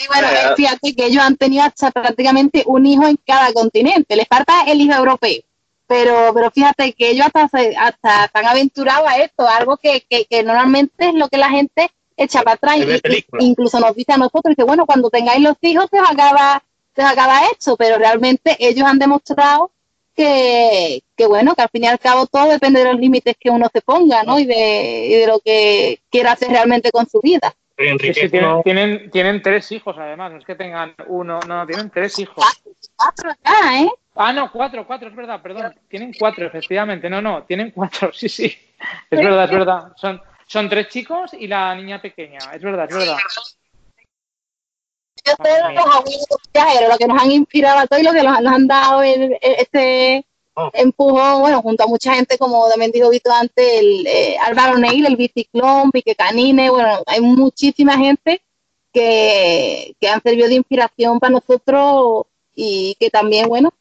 [0.00, 4.16] Sí, bueno, fíjate que ellos han tenido hasta prácticamente un hijo en cada continente.
[4.16, 5.42] Les falta el hijo europeo.
[5.86, 11.08] Pero, pero fíjate que ellos hasta, hasta están aventurados a esto, algo que, que, normalmente
[11.08, 12.78] es lo que la gente echa para atrás.
[13.40, 16.62] incluso nos dice a nosotros, que bueno, cuando tengáis los hijos se os acaba,
[16.96, 19.70] se acaba esto, pero realmente ellos han demostrado
[20.16, 23.50] que, que, bueno, que al fin y al cabo todo depende de los límites que
[23.50, 24.38] uno se ponga, ¿no?
[24.38, 27.54] Y de, y de lo que quiera hacer realmente con su vida
[28.62, 30.32] tienen, tienen, tres hijos, además.
[30.32, 32.44] No es que tengan uno, no, tienen tres hijos.
[32.96, 33.90] Cuatro ya, ¿eh?
[34.14, 35.74] Ah, no, cuatro, cuatro, es verdad, perdón.
[35.88, 37.08] Tienen cuatro, efectivamente.
[37.08, 38.46] No, no, tienen cuatro, sí, sí.
[39.10, 39.92] Es verdad, es verdad.
[39.96, 42.38] Son, son tres chicos y la niña pequeña.
[42.52, 43.16] Es verdad, es verdad.
[45.26, 48.22] Yo sé los amigos viajeros, lo que nos han inspirado a todos y lo que
[48.22, 50.29] nos, han dado este Oh.
[50.72, 55.06] Empujó, bueno, junto a mucha gente, como también dijo Vito antes, el eh, Álvaro Neil,
[55.06, 58.42] el biciclón, Pique Canine, bueno, hay muchísima gente
[58.92, 63.72] que, que han servido de inspiración para nosotros y que también, bueno,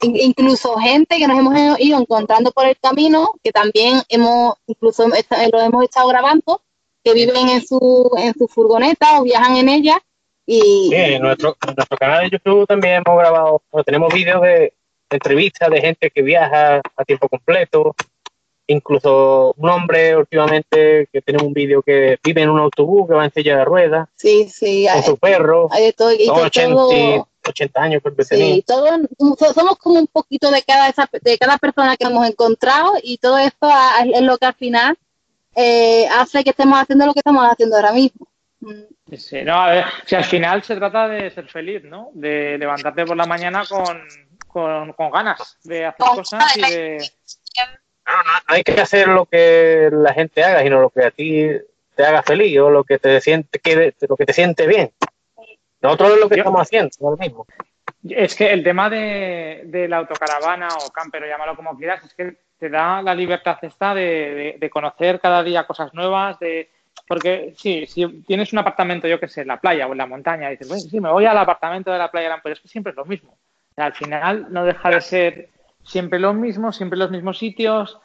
[0.00, 5.60] incluso gente que nos hemos ido encontrando por el camino, que también hemos, incluso lo
[5.60, 6.62] hemos estado grabando,
[7.02, 10.02] que viven en su, en su furgoneta o viajan en ella.
[10.44, 14.74] Y, sí, en nuestro, en nuestro canal de YouTube también hemos grabado, tenemos vídeos de,
[15.10, 17.94] entrevistas de gente que viaja a tiempo completo,
[18.66, 23.24] incluso un hombre últimamente que tiene un vídeo que vive en un autobús que va
[23.24, 28.24] en silla de ruedas sí, sí, con su perro, hay todo, 80, años creo que
[28.24, 28.64] sí,
[29.54, 33.38] somos como un poquito de cada esa, de cada persona que hemos encontrado y todo
[33.38, 33.68] esto
[34.12, 34.98] es lo que al final
[35.54, 38.26] eh, hace que estemos haciendo lo que estamos haciendo ahora mismo.
[39.16, 42.10] Sí, no, a ver, si al final se trata de ser feliz, ¿no?
[42.14, 44.02] De levantarte por la mañana con,
[44.96, 47.10] con, ganas de hacer cosas y de...
[48.06, 51.48] No, no, hay que hacer lo que la gente haga, sino lo que a ti
[51.94, 54.92] te haga feliz o lo que te siente, que, lo que te siente bien.
[55.82, 57.46] Nosotros es lo que estamos haciendo, lo mismo.
[58.08, 62.14] Es que el tema de, de, la autocaravana o camper, o llámalo como quieras, es
[62.14, 66.70] que te da la libertad esta de, de, conocer cada día cosas nuevas, de
[67.08, 70.06] porque sí, si tienes un apartamento, yo que sé, en la playa o en la
[70.06, 72.90] montaña, dices, bueno, sí, me voy al apartamento de la playa, pero es que siempre
[72.92, 73.36] es lo mismo
[73.76, 75.48] al final no deja de ser
[75.82, 77.98] siempre lo mismo, siempre los mismos sitios.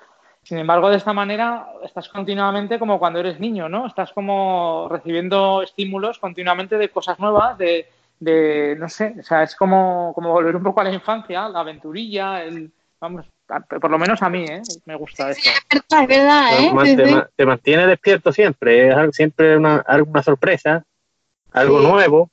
[0.43, 3.85] Sin embargo, de esta manera estás continuamente como cuando eres niño, ¿no?
[3.85, 7.87] Estás como recibiendo estímulos continuamente de cosas nuevas, de,
[8.19, 11.59] de no sé, o sea, es como, como volver un poco a la infancia, la
[11.59, 13.25] aventurilla, el, vamos,
[13.79, 14.61] por lo menos a mí, ¿eh?
[14.85, 15.49] Me gusta eso.
[15.69, 17.27] Es verdad, ¿eh?
[17.35, 20.83] Te, mantiene despierto siempre, es siempre una, alguna sorpresa,
[21.51, 22.29] algo nuevo.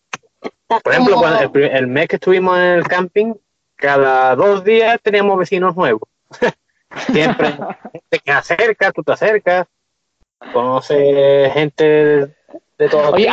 [0.68, 1.22] Por ejemplo,
[1.54, 3.34] el, mes que estuvimos en el camping,
[3.74, 6.02] cada dos días teníamos vecinos nuevos.
[7.10, 7.48] Siempre
[7.92, 9.66] gente que acerca, tú te acercas,
[10.52, 12.34] conoces gente
[12.78, 13.30] de todo Oye,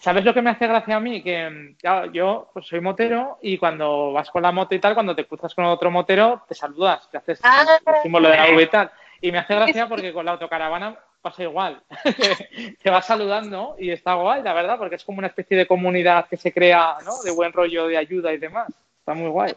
[0.00, 1.22] ¿sabes lo que me hace gracia a mí?
[1.22, 1.74] Que
[2.12, 5.54] yo pues, soy motero y cuando vas con la moto y tal, cuando te cruzas
[5.54, 7.64] con otro motero, te saludas, te haces ah.
[7.86, 8.90] el símbolo de la V y tal.
[9.20, 11.82] Y me hace gracia porque con la autocaravana pasa igual.
[12.82, 16.28] te vas saludando y está guay, la verdad, porque es como una especie de comunidad
[16.28, 17.22] que se crea, ¿no?
[17.24, 18.68] De buen rollo, de ayuda y demás.
[18.98, 19.54] Está muy guay.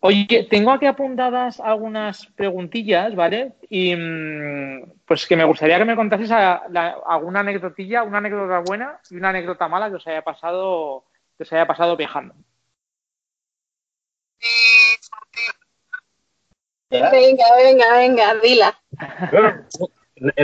[0.00, 3.54] Oye, tengo aquí apuntadas algunas preguntillas, ¿vale?
[3.70, 9.16] Y mm, pues que me gustaría que me contases alguna anécdotilla, una anécdota buena y
[9.16, 11.06] una anécdota mala que os haya pasado,
[11.38, 12.34] que os haya pasado viajando.
[17.00, 18.80] Venga, venga, venga, dila.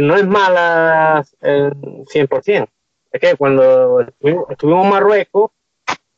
[0.00, 2.68] no es mala el 100%.
[3.12, 4.00] Es que cuando
[4.48, 5.52] estuvimos, en Marruecos,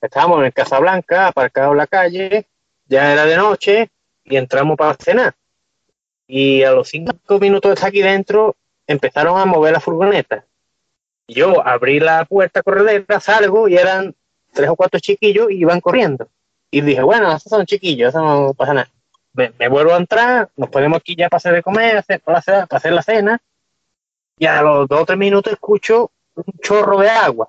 [0.01, 2.47] estábamos en Casablanca, aparcados en la calle,
[2.87, 3.90] ya era de noche
[4.25, 5.35] y entramos para cenar.
[6.27, 10.47] Y a los cinco minutos de estar aquí dentro, empezaron a mover la furgoneta.
[11.29, 14.14] Yo abrí la puerta corredera, salgo y eran
[14.53, 16.29] tres o cuatro chiquillos y iban corriendo.
[16.71, 18.90] Y dije, bueno, esos son chiquillos, eso no pasa nada
[19.35, 22.92] me, vuelvo a entrar, nos ponemos aquí ya para hacer de comer, hacer, para, hacer,
[22.92, 23.40] la cena,
[24.38, 27.49] y a los dos o tres minutos escucho un chorro de agua.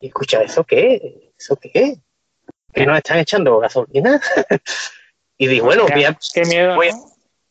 [0.00, 1.30] Y escucha, ¿eso qué?
[1.38, 1.96] ¿Eso qué?
[2.72, 4.20] ¿Que nos están echando gasolina?
[5.38, 6.16] y digo, bueno, voy a,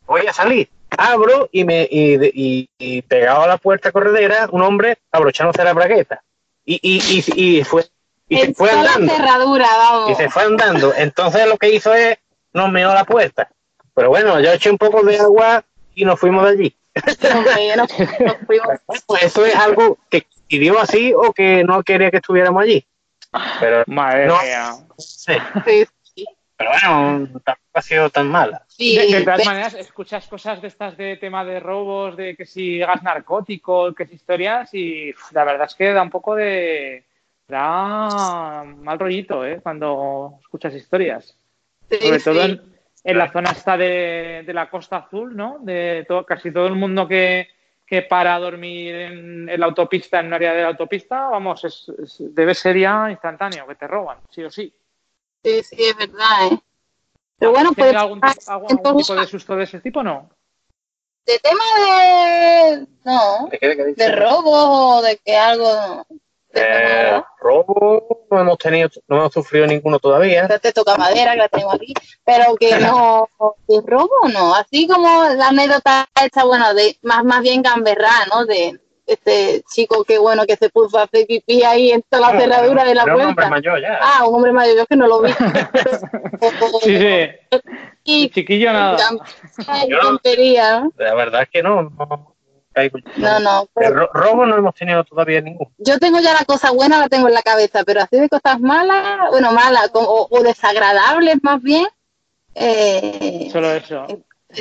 [0.05, 0.69] voy, a, salir.
[0.97, 6.21] Abro y me y, y, pegado a la puerta corredera, un hombre abrochándose la bragueta.
[6.65, 7.85] Y, y, y, fue
[8.27, 9.13] y se fue andando.
[9.13, 10.11] cerradura, vamos.
[10.11, 10.93] Y se fue andando.
[10.95, 12.17] Entonces lo que hizo es
[12.53, 13.49] nos meó la puerta.
[13.93, 15.63] Pero bueno, yo eché un poco de agua
[15.95, 16.75] y nos fuimos de allí.
[18.47, 18.67] pues
[19.23, 22.85] eso es algo que pidió así o que no quería que estuviéramos allí.
[23.59, 24.73] Pero Madre no, mía.
[24.97, 25.37] sé.
[26.57, 28.63] Pero bueno, tampoco ha sido tan mala.
[28.67, 32.45] Sí, De, de todas maneras, escuchas cosas de estas de tema de robos, de que
[32.45, 37.03] si gas narcótico, que si historias, y la verdad es que da un poco de.
[37.47, 39.59] da mal rollito, ¿eh?
[39.63, 41.35] Cuando escuchas historias.
[41.91, 42.25] Sí, Sobre sí.
[42.25, 45.57] todo en, en la zona esta de, de la Costa Azul, ¿no?
[45.59, 47.47] De todo, casi todo el mundo que,
[47.85, 51.63] que para a dormir en, en la autopista, en un área de la autopista, vamos,
[51.65, 54.73] es, es- debe ser ya instantáneo, que te roban, sí o sí.
[55.43, 56.59] Sí, sí, es verdad, ¿eh?
[57.37, 60.03] Pero bueno, pues ¿Tienes algún, tipo- algún- algún entonces, tipo de susto de ese tipo
[60.03, 60.29] no?
[61.25, 62.87] de tema de...
[63.03, 64.03] No, ¿De qué, qué dice?
[64.03, 66.05] de robo o de que algo...
[66.53, 70.47] Eh, robo no hemos tenido, no hemos sufrido ninguno todavía.
[70.49, 71.93] Ya te toca madera, que la tengo aquí,
[72.25, 73.29] pero que no,
[73.67, 78.45] de robo no, así como la anécdota esta, bueno, de más, más bien gamberrá, ¿no?
[78.45, 82.39] De este chico que, bueno, que se puso a hacer pipí ahí en toda la
[82.39, 83.49] cerradura de la Era un hombre puerta.
[83.49, 83.99] mayor ya.
[84.01, 85.31] Ah, un hombre mayor, yo que no lo vi.
[86.81, 87.29] Sí, sí.
[88.03, 88.97] Y Chiquillo nada.
[89.11, 90.19] No-.
[90.97, 92.30] La verdad es que no.
[93.17, 95.71] No, no, De pero ro- robo no hemos tenido todavía ninguno.
[95.77, 98.59] yo tengo ya la cosa buena, la tengo en la cabeza, pero así de cosas
[98.61, 101.85] malas, bueno, malas o, o desagradables más bien,
[102.55, 104.05] eh, Solo eso.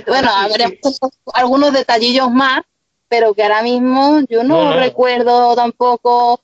[0.07, 0.99] bueno, habremos
[1.35, 2.63] algunos detallillos más,
[3.09, 4.77] pero que ahora mismo yo no, No, no.
[4.77, 6.41] recuerdo tampoco.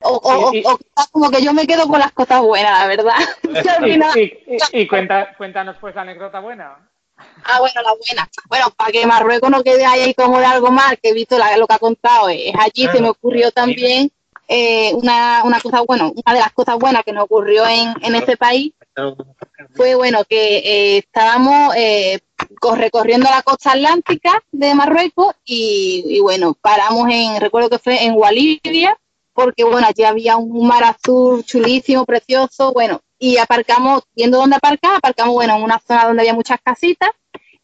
[0.00, 0.78] O, o- o-
[1.10, 3.14] como que yo me quedo con las cosas buenas, la verdad.
[4.16, 6.88] Y- y cuenta, cuéntanos pues la anécdota buena.
[7.44, 8.28] Ah, bueno, la buena.
[8.48, 11.56] Bueno, para que Marruecos no quede ahí como de algo mal, que he visto la-
[11.56, 14.10] lo que ha contado, es allí Ah, se me ocurrió también
[14.48, 18.14] eh, una, una cosa, bueno, una de las cosas buenas que nos ocurrió en, en
[18.14, 18.72] este país
[19.76, 22.20] fue, bueno, que eh, estábamos eh,
[22.60, 28.04] co- recorriendo la costa atlántica de Marruecos y, y, bueno, paramos en, recuerdo que fue
[28.04, 28.96] en Walivia,
[29.34, 34.96] porque bueno, allí había un mar azul chulísimo, precioso, bueno, y aparcamos, viendo dónde aparcar,
[34.96, 37.10] aparcamos, bueno, en una zona donde había muchas casitas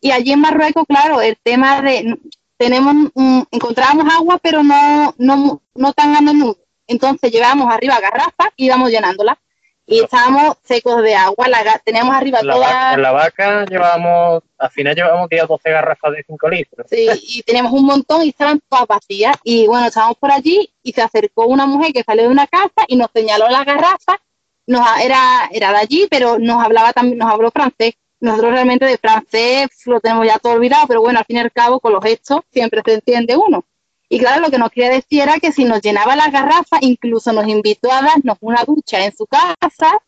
[0.05, 2.19] y allí en Marruecos, claro, el tema de,
[2.59, 6.59] tenemos, un- encontrábamos agua, pero no, no, no tan a menudo.
[6.87, 9.39] Entonces llevábamos arriba garrafas y íbamos llenándolas.
[9.87, 14.71] Y estábamos secos de agua, la, teníamos arriba la, vaca, en la vaca llevábamos, al
[14.71, 16.87] final llevábamos 10 o 12 garrafas de 5 litros.
[16.91, 19.37] Sí, y teníamos un montón y estaban todas vacías.
[19.43, 22.85] Y bueno, estábamos por allí y se acercó una mujer que salió de una casa
[22.89, 24.21] y nos señaló la garrafa.
[24.67, 27.95] Nos, era, era de allí, pero nos hablaba también, nos habló francés.
[28.25, 31.53] Nosotros realmente de francés lo tenemos ya todo olvidado, pero bueno, al fin y al
[31.53, 33.67] cabo, con los gestos siempre se entiende uno.
[34.09, 37.35] Y claro, lo que nos quería decir era que si nos llenaba las garrafas, incluso
[37.35, 39.99] nos invitó a darnos una ducha en su casa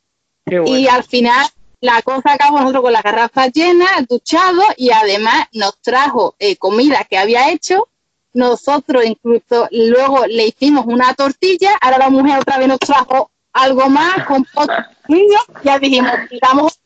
[0.47, 0.65] bueno.
[0.67, 1.47] y al final
[1.83, 7.05] la cosa acabó nosotros con las garrafas llenas, duchados y además nos trajo eh, comida
[7.05, 7.87] que había hecho.
[8.33, 13.91] Nosotros incluso luego le hicimos una tortilla, ahora la mujer otra vez nos trajo algo
[13.91, 14.75] más con pocos
[15.09, 16.79] niños, ya dijimos, tiramos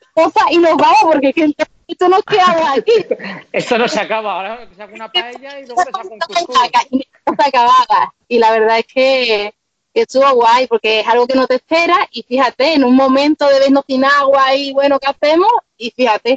[0.50, 1.54] y nos vamos porque es que
[1.88, 2.92] esto nos quedamos aquí.
[3.52, 4.34] Esto no se acaba.
[4.34, 6.56] Ahora saco una paella y luego te saco un cuscús.
[6.90, 8.14] Y no se acababa.
[8.28, 9.54] Y la verdad es que,
[9.92, 13.48] que estuvo guay porque es algo que no te esperas y fíjate, en un momento
[13.48, 15.50] de vernos sin agua y bueno, ¿qué hacemos?
[15.76, 16.36] Y fíjate,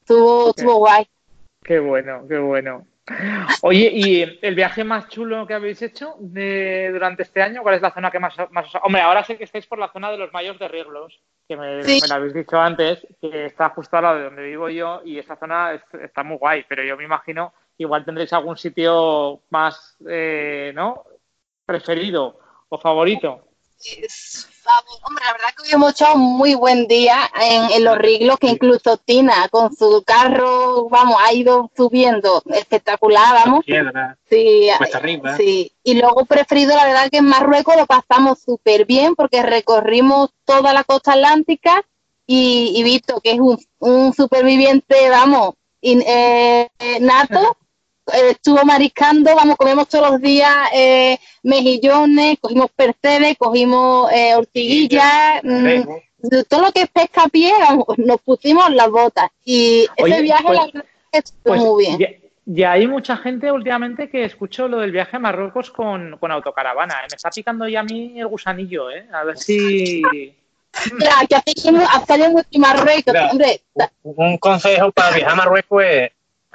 [0.00, 1.06] estuvo, estuvo guay.
[1.64, 2.86] Qué bueno, qué bueno.
[3.62, 7.62] Oye, ¿y el viaje más chulo que habéis hecho de- durante este año?
[7.62, 9.88] ¿Cuál es la zona que más, más os- Hombre, ahora sé que estáis por la
[9.92, 11.98] zona de los mayos de Rieglos, que me, Sí.
[12.00, 15.18] me lo habéis dicho antes, que está justo al lado de donde vivo yo y
[15.18, 19.40] esa zona es- está muy guay, pero yo me imagino que igual tendréis algún sitio
[19.50, 21.04] más, eh, ¿no?
[21.66, 22.38] Preferido
[22.68, 23.48] o favorito.
[23.84, 24.46] Es-
[25.04, 28.38] hombre, la verdad que hoy hemos hecho un muy buen día en, en los riglos,
[28.38, 33.64] que incluso Tina con su carro, vamos, ha ido subiendo espectacular, vamos.
[33.64, 35.36] Piedra, Sí, cuesta arriba.
[35.36, 35.72] sí.
[35.82, 40.72] Y luego preferido, la verdad que en Marruecos lo pasamos súper bien porque recorrimos toda
[40.72, 41.84] la costa atlántica
[42.26, 47.56] y, y visto que es un, un superviviente, vamos, in- eh, eh, nato,
[48.06, 55.82] estuvo mariscando, vamos, comemos todos los días eh, mejillones, cogimos percebes, cogimos eh, ortiguillas, mm,
[56.48, 59.30] todo lo que es pesca a pie, vamos, nos pusimos las botas.
[59.44, 61.98] Y ese Oye, viaje, pues- la verdad, que estuvo Pues muy bien.
[61.98, 62.08] Ya,
[62.44, 66.94] ya hay mucha gente últimamente que escucho lo del viaje a Marruecos con, con autocaravana.
[66.94, 67.08] ¿eh?
[67.10, 69.06] Me está picando ya a mí el gusanillo, ¿eh?
[69.12, 70.02] A ver si...
[70.98, 73.30] Mira, que hacemos hasta en Marruecos, Mira.
[73.30, 73.60] hombre.
[74.02, 76.12] Un consejo para viajar a Marruecos es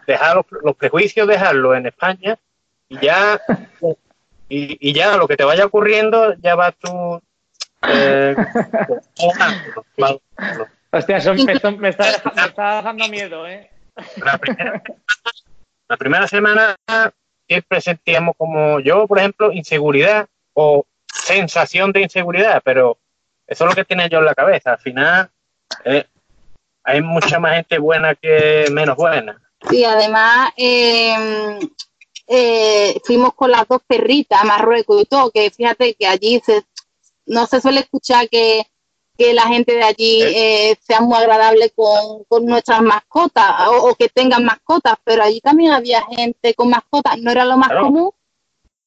[0.07, 2.39] dejar los, los prejuicios, dejarlos en España
[2.89, 3.39] y ya,
[4.49, 7.21] y, y ya lo que te vaya ocurriendo, ya vas tú
[7.87, 8.35] Eh,
[10.89, 13.69] Hostia, eso, me, está, me, está, dando miedo, ¿eh?
[14.23, 14.81] La primera,
[15.89, 16.75] la primera semana
[17.45, 22.97] siempre sentíamos como yo, por ejemplo, inseguridad o sensación de inseguridad, pero
[23.45, 24.71] eso es lo que tenía yo en la cabeza.
[24.71, 25.29] Al final,
[25.83, 26.05] eh,
[26.83, 29.41] hay mucha más gente buena que menos buena.
[29.69, 31.59] Sí, además, em,
[32.27, 36.63] eh, fuimos con las dos perritas a Marruecos y todo, que fíjate que allí se,
[37.25, 38.65] no se suele escuchar que,
[39.33, 44.93] la gente de allí eh, sea muy agradable con, nuestras mascotas o, que tengan mascotas,
[45.03, 48.11] pero allí también había gente con mascotas, no era lo más común,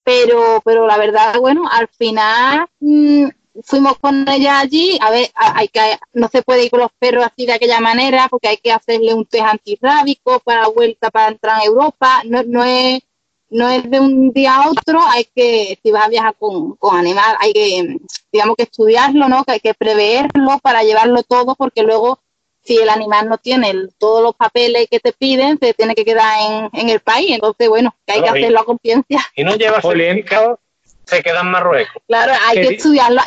[0.04, 3.26] pero, pero la verdad, bueno, al final mm,
[3.64, 7.24] fuimos con ella allí, a ver, hay que, no se puede ir con los perros
[7.24, 11.60] así de aquella manera porque hay que hacerle un test antirrábico para vuelta para entrar
[11.60, 13.00] en Europa, no, no es
[13.50, 16.96] no es de un día a otro, hay que, si vas a viajar con, con
[16.96, 17.96] animal, hay que,
[18.32, 19.44] digamos que estudiarlo, ¿no?
[19.44, 22.20] Que hay que preverlo para llevarlo todo, porque luego,
[22.62, 26.70] si el animal no tiene todos los papeles que te piden, se tiene que quedar
[26.72, 27.32] en, el país.
[27.32, 29.20] Entonces, bueno, que hay que hacerlo a conciencia.
[29.34, 30.60] Y no llevas certificado,
[31.10, 32.02] se queda en Marruecos.
[32.06, 33.20] Claro, hay que estudiarlo.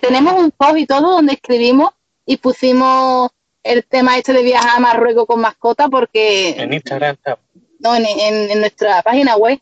[0.00, 1.90] tenemos un post y todo donde escribimos
[2.26, 3.30] y pusimos
[3.62, 6.50] el tema este de viajar a Marruecos con mascota porque...
[6.58, 7.38] En Instagram está
[7.82, 9.58] no, en, en, nuestra página web.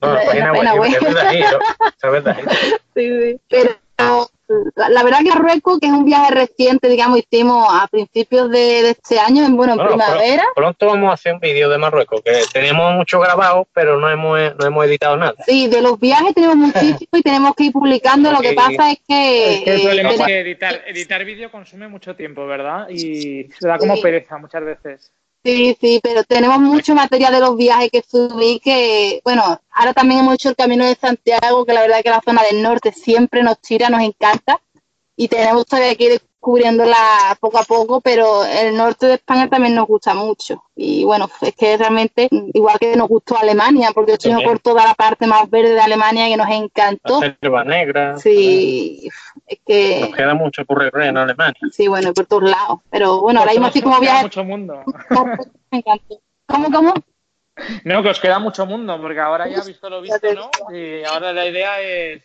[0.00, 0.90] No, la, página, web.
[2.94, 3.40] sí, sí.
[3.48, 4.30] Pero
[4.74, 9.18] la, verdad que Marruecos, que es un viaje reciente, digamos, hicimos a principios de, este
[9.18, 10.44] año, en, bueno, en primavera.
[10.54, 14.38] Pronto vamos a hacer un vídeo de Marruecos, que tenemos mucho grabado, pero no hemos,
[14.56, 15.34] no hemos editado nada.
[15.46, 18.32] Sí, de los viajes tenemos muchísimo y tenemos que ir publicando.
[18.32, 19.62] Lo que pasa es que...
[19.64, 22.88] el problema es que editar, editar vídeo consume mucho tiempo, ¿verdad?
[22.88, 25.12] Y se da como pereza muchas veces.
[25.46, 30.18] Sí, sí, pero tenemos mucho material de los viajes que subí que, bueno, ahora también
[30.18, 32.90] hemos hecho el Camino de Santiago, que la verdad es que la zona del norte
[32.90, 34.60] siempre nos tira, nos encanta,
[35.14, 39.88] y tenemos todavía que descubriéndola poco a poco, pero el norte de España también nos
[39.88, 40.62] gusta mucho.
[40.76, 44.94] Y bueno, es que realmente, igual que nos gustó Alemania, porque estuvimos por toda la
[44.94, 47.20] parte más verde de Alemania que nos encantó.
[47.20, 48.16] La selva negra.
[48.18, 49.08] Sí,
[49.44, 50.00] es que...
[50.02, 51.60] Nos queda mucho por recorrer en Alemania.
[51.72, 52.78] Sí, bueno, por todos lados.
[52.90, 54.22] Pero bueno, ahora mismo así como viaje...
[54.22, 54.84] mucho mundo.
[55.72, 56.20] Me encantó.
[56.46, 56.94] ¿Cómo, cómo?
[57.82, 60.76] No, que os queda mucho mundo, porque ahora ya visto lo visto, ¿no?
[60.76, 62.22] Y ahora la idea es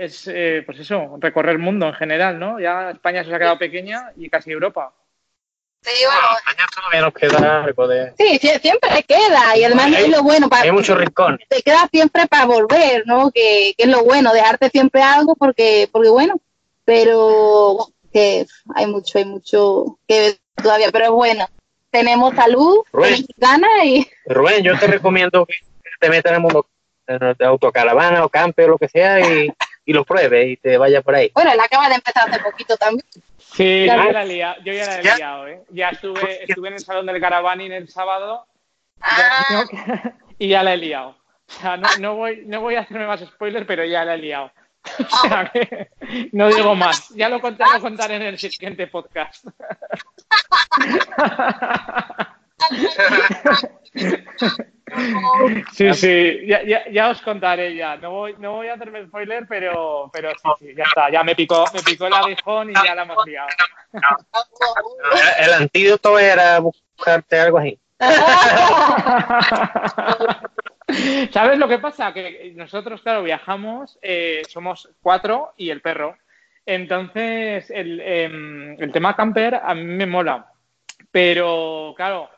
[0.00, 2.58] es, eh, pues eso, recorrer el mundo en general, ¿no?
[2.58, 4.94] Ya España se ha quedado pequeña y casi Europa.
[5.82, 6.36] Sí, bueno.
[6.38, 8.12] España todavía nos queda algo de...
[8.16, 10.62] Sí, siempre queda y además es lo bueno para...
[10.62, 11.38] Hay mucho rincón.
[11.48, 13.30] Te queda siempre para volver, ¿no?
[13.30, 16.40] Que, que, es lo bueno, dejarte siempre algo porque, porque bueno,
[16.84, 21.46] pero que hay mucho, hay mucho que todavía, pero es bueno.
[21.90, 24.08] Tenemos salud, tenemos ganas y...
[24.26, 25.56] Rubén, yo te recomiendo que
[25.98, 26.66] te metas en el mundo
[27.06, 29.52] de autocaravana o campe o lo que sea y
[29.84, 31.30] y lo pruebe y te vaya por ahí.
[31.34, 33.04] Bueno, él acaba de empezar hace poquito también.
[33.38, 35.62] Sí, yo ya, la he yo ya la he liado, ¿eh?
[35.70, 38.46] Ya estuve, estuve en el salón del Caravaning el sábado
[39.00, 39.64] ah.
[40.38, 41.16] y ya la he liado.
[41.48, 44.18] O sea, no, no, voy, no voy a hacerme más spoilers, pero ya la he
[44.18, 44.52] liado.
[44.98, 45.90] O sea que
[46.32, 47.10] no digo más.
[47.10, 49.44] Ya lo contaré, lo contaré en el siguiente podcast.
[55.72, 57.96] Sí, sí, ya, ya, ya, os contaré ya.
[57.96, 61.10] No voy, no voy a hacerme spoiler, pero, pero sí, sí, ya está.
[61.10, 63.48] Ya me picó, me picó el aguijón y ya la hemos liado.
[65.38, 67.78] El antídoto era buscarte algo así.
[71.32, 72.12] ¿Sabes lo que pasa?
[72.12, 76.16] Que nosotros, claro, viajamos, eh, somos cuatro y el perro.
[76.66, 80.50] Entonces, el, em, el tema camper a mí me mola.
[81.10, 82.30] Pero, claro,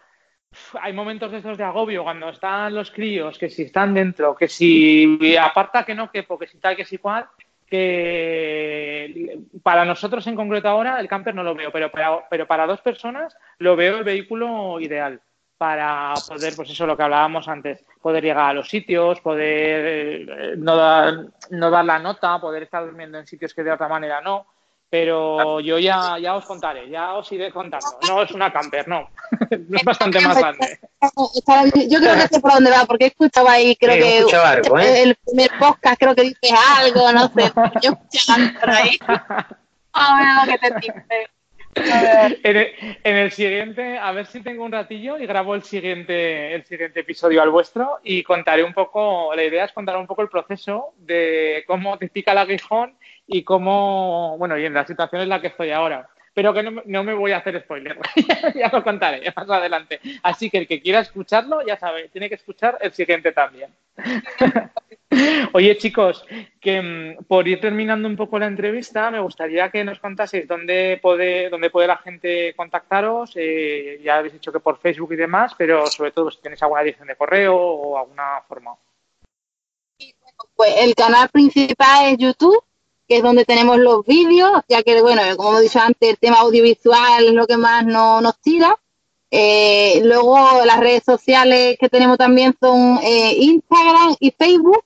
[0.80, 4.48] hay momentos de estos de agobio cuando están los críos, que si están dentro, que
[4.48, 7.26] si aparta que no que si tal, que si cual,
[7.66, 12.66] que para nosotros en concreto ahora el camper no lo veo, pero para, pero para
[12.66, 15.20] dos personas lo veo el vehículo ideal
[15.62, 20.54] para poder, pues eso, lo que hablábamos antes, poder llegar a los sitios, poder eh,
[20.58, 24.20] no, dar, no dar la nota, poder estar durmiendo en sitios que de otra manera
[24.20, 24.44] no.
[24.92, 27.86] Pero yo ya, ya os contaré, ya os iré contando.
[28.06, 29.08] No es una camper, no.
[29.50, 30.78] es bastante más grande.
[31.88, 35.04] Yo creo que sé por dónde va, porque he escuchado ahí, creo que algo, ¿eh?
[35.04, 37.50] el primer podcast creo que dices algo, no sé.
[37.82, 38.98] Yo escuché por ahí.
[39.94, 41.04] A ver, que te dice.
[41.74, 46.54] En el, en el, siguiente, a ver si tengo un ratillo y grabo el siguiente,
[46.54, 50.20] el siguiente episodio al vuestro y contaré un poco, la idea es contar un poco
[50.20, 52.94] el proceso de cómo te pica el aguijón
[53.26, 56.08] y cómo, bueno, y en la situación en la que estoy ahora.
[56.34, 57.98] Pero que no, no me voy a hacer spoiler,
[58.54, 60.00] ya lo contaré más adelante.
[60.22, 63.70] Así que el que quiera escucharlo, ya sabe, tiene que escuchar el siguiente también.
[65.52, 66.24] Oye, chicos,
[66.60, 70.98] que mm, por ir terminando un poco la entrevista, me gustaría que nos contaseis dónde
[71.02, 73.32] puede, dónde puede la gente contactaros.
[73.36, 76.82] Eh, ya habéis dicho que por Facebook y demás, pero sobre todo si tenéis alguna
[76.82, 78.74] dirección de correo o alguna forma.
[80.56, 82.64] Pues el canal principal es YouTube,
[83.12, 86.38] que es donde tenemos los vídeos, ya que, bueno, como hemos dicho antes, el tema
[86.40, 88.74] audiovisual es lo que más no, nos tira.
[89.30, 94.82] Eh, luego las redes sociales que tenemos también son eh, Instagram y Facebook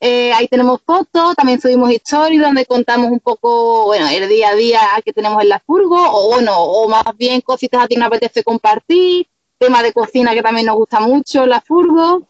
[0.00, 4.54] eh, ahí tenemos fotos, también subimos historias donde contamos un poco, bueno, el día a
[4.54, 8.06] día que tenemos en la furgo, o bueno, o más bien cositas a ti nos
[8.06, 12.22] apetece compartir, tema de cocina que también nos gusta mucho, la furgo,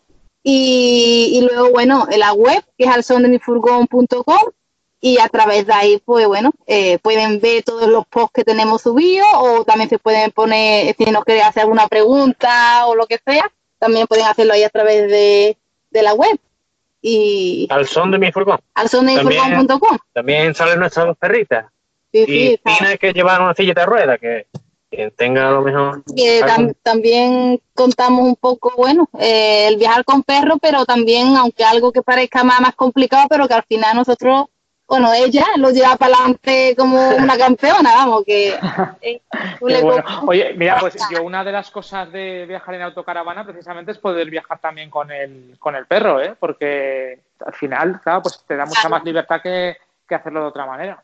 [0.42, 4.52] y, y luego, bueno, en la web, que es alsondemifurgón.com,
[5.00, 8.82] y a través de ahí, pues bueno, eh, pueden ver todos los posts que tenemos
[8.82, 13.18] subidos, o también se pueden poner, si nos quieren hacer alguna pregunta o lo que
[13.24, 15.56] sea, también pueden hacerlo ahí a través de,
[15.90, 16.38] de la web.
[17.00, 18.58] Y al son de mi furgón.
[18.74, 19.98] Al son de mi furgón.com.
[20.12, 21.66] También salen nuestras dos perritas.
[22.12, 24.46] Sí, y tiene que llevar una silla de rueda que,
[25.16, 26.02] tenga lo mejor.
[26.82, 32.02] también contamos un poco, bueno, eh, el viajar con perro, pero también, aunque algo que
[32.02, 34.46] parezca más, más complicado, pero que al final nosotros
[34.88, 38.58] bueno, ella lo lleva para adelante como una campeona, vamos, que...
[39.02, 39.20] Eh,
[40.26, 44.30] Oye, mira, pues yo una de las cosas de viajar en autocaravana precisamente es poder
[44.30, 46.34] viajar también con el, con el perro, ¿eh?
[46.38, 49.76] Porque al final, claro, pues te da mucha más libertad que,
[50.08, 51.02] hacerlo de otra manera.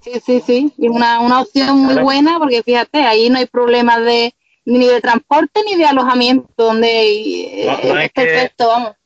[0.00, 4.04] Sí, sí, sí, y una, una opción muy buena porque fíjate, ahí no hay problemas
[4.04, 8.99] de ni de transporte ni de alojamiento, donde es perfecto, vamos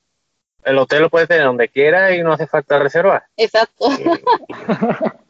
[0.65, 3.25] el hotel lo puedes tener donde quiera y no hace falta reservar.
[3.37, 3.89] Exacto.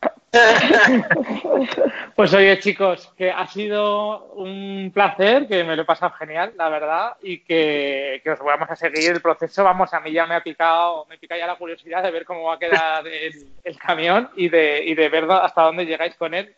[2.17, 6.69] pues oye chicos, que ha sido un placer, que me lo he pasado genial, la
[6.69, 9.63] verdad, y que, os vamos a seguir el proceso.
[9.65, 12.45] Vamos, a mí ya me ha picado, me pica ya la curiosidad de ver cómo
[12.45, 16.55] va a quedar el, camión y de, y de ver hasta dónde llegáis con él.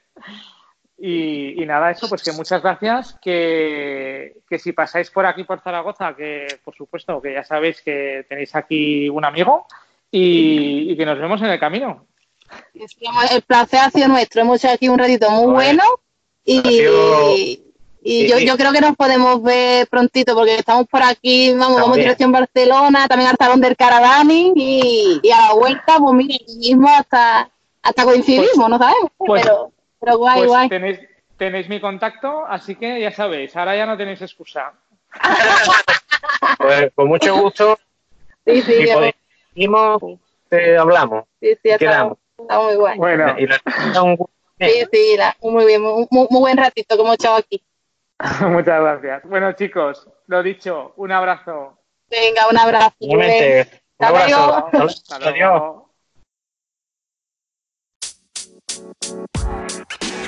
[0.99, 3.19] Y, nada, eso, pues que muchas gracias.
[3.21, 8.55] Que, si pasáis por aquí, por Zaragoza, que por supuesto, que ya sabéis que tenéis
[8.55, 9.67] aquí un amigo
[10.11, 12.07] y, que nos vemos en el camino.
[13.31, 14.41] El placer ha sido nuestro.
[14.41, 15.83] Hemos hecho aquí un ratito muy bueno
[16.45, 17.61] y,
[18.03, 21.97] y yo, yo, creo que nos podemos ver prontito porque estamos por aquí, vamos, vamos
[21.97, 27.51] dirección Barcelona, también al Salón del Caravaning y, a la vuelta, pues mira, mismo hasta,
[27.83, 29.11] hasta coincidimos, pues, no sabemos.
[29.19, 29.73] Pues pero
[30.07, 30.69] pero guay, pues guay.
[30.69, 31.01] Tenéis,
[31.37, 34.73] tenéis mi contacto, así que ya sabéis, ahora ya no tenéis excusa.
[36.59, 37.77] pues con mucho gusto.
[38.47, 41.25] Sí, sí, si te hablamos.
[41.41, 42.99] Sí, sí, está, está muy guay.
[42.99, 43.47] Bueno, sí,
[44.93, 47.61] sí, muy bien, muy, muy, buen ratito como echado aquí.
[48.43, 49.23] Muchas gracias.
[49.25, 51.81] Bueno, chicos, lo dicho, un abrazo.
[52.09, 52.95] Venga, un abrazo.
[53.01, 53.23] Un
[53.99, 54.71] abrazo.
[54.73, 55.86] Hasta luego.
[58.77, 60.26] Thank you.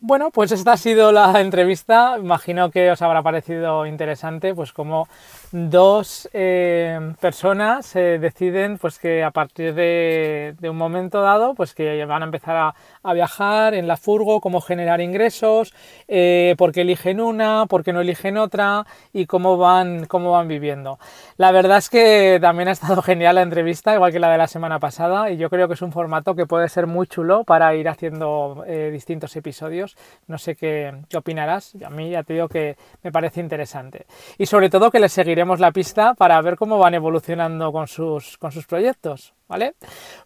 [0.00, 2.16] Bueno, pues esta ha sido la entrevista.
[2.20, 5.08] Imagino que os habrá parecido interesante, pues como
[5.50, 12.04] dos eh, personas eh, deciden pues que a partir de, un momento dado pues que
[12.04, 15.74] van a empezar a, viajar en la furgo, cómo generar ingresos,
[16.06, 20.46] eh, por qué eligen una, por qué no eligen otra y cómo van, cómo van
[20.46, 20.98] viviendo.
[21.38, 24.46] La verdad es que también ha estado genial la entrevista, igual que la de la
[24.46, 27.74] semana pasada, y yo creo que es un formato que puede ser muy chulo para
[27.74, 29.87] ir haciendo distintos episodios.
[30.26, 34.06] No sé qué, opinarás, a mí ya te digo que me parece interesante.
[34.36, 38.36] Y sobre todo que les seguiré la pista para ver cómo van evolucionando con sus,
[38.38, 39.34] con sus proyectos.
[39.48, 39.76] ¿Vale?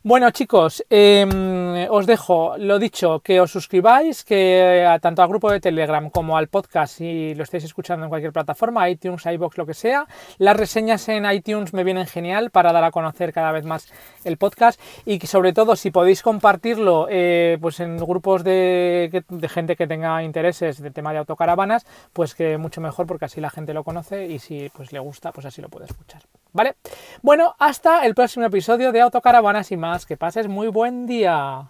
[0.02, 5.60] Bueno chicos, em, os dejo lo dicho, que os suscribáis, que tanto al grupo de
[5.60, 9.74] Telegram como al podcast, si lo estáis escuchando en cualquier plataforma, iTunes, iBox, lo que
[9.74, 10.08] sea.
[10.38, 13.92] Las reseñas en iTunes me vienen genial para dar a conocer cada vez más
[14.24, 19.76] el podcast y que sobre todo si podéis compartirlo eh, pues en grupos de, gente
[19.76, 23.72] que tenga intereses de tema de autocaravanas, pues que mucho mejor porque así la gente
[23.72, 26.22] lo conoce y si pues le gusta, pues así lo puede escuchar.
[26.54, 26.76] ¿Vale?
[27.22, 30.06] Bueno, hasta el próximo episodio de Autocaravanas y más.
[30.06, 31.68] Que pases muy buen día.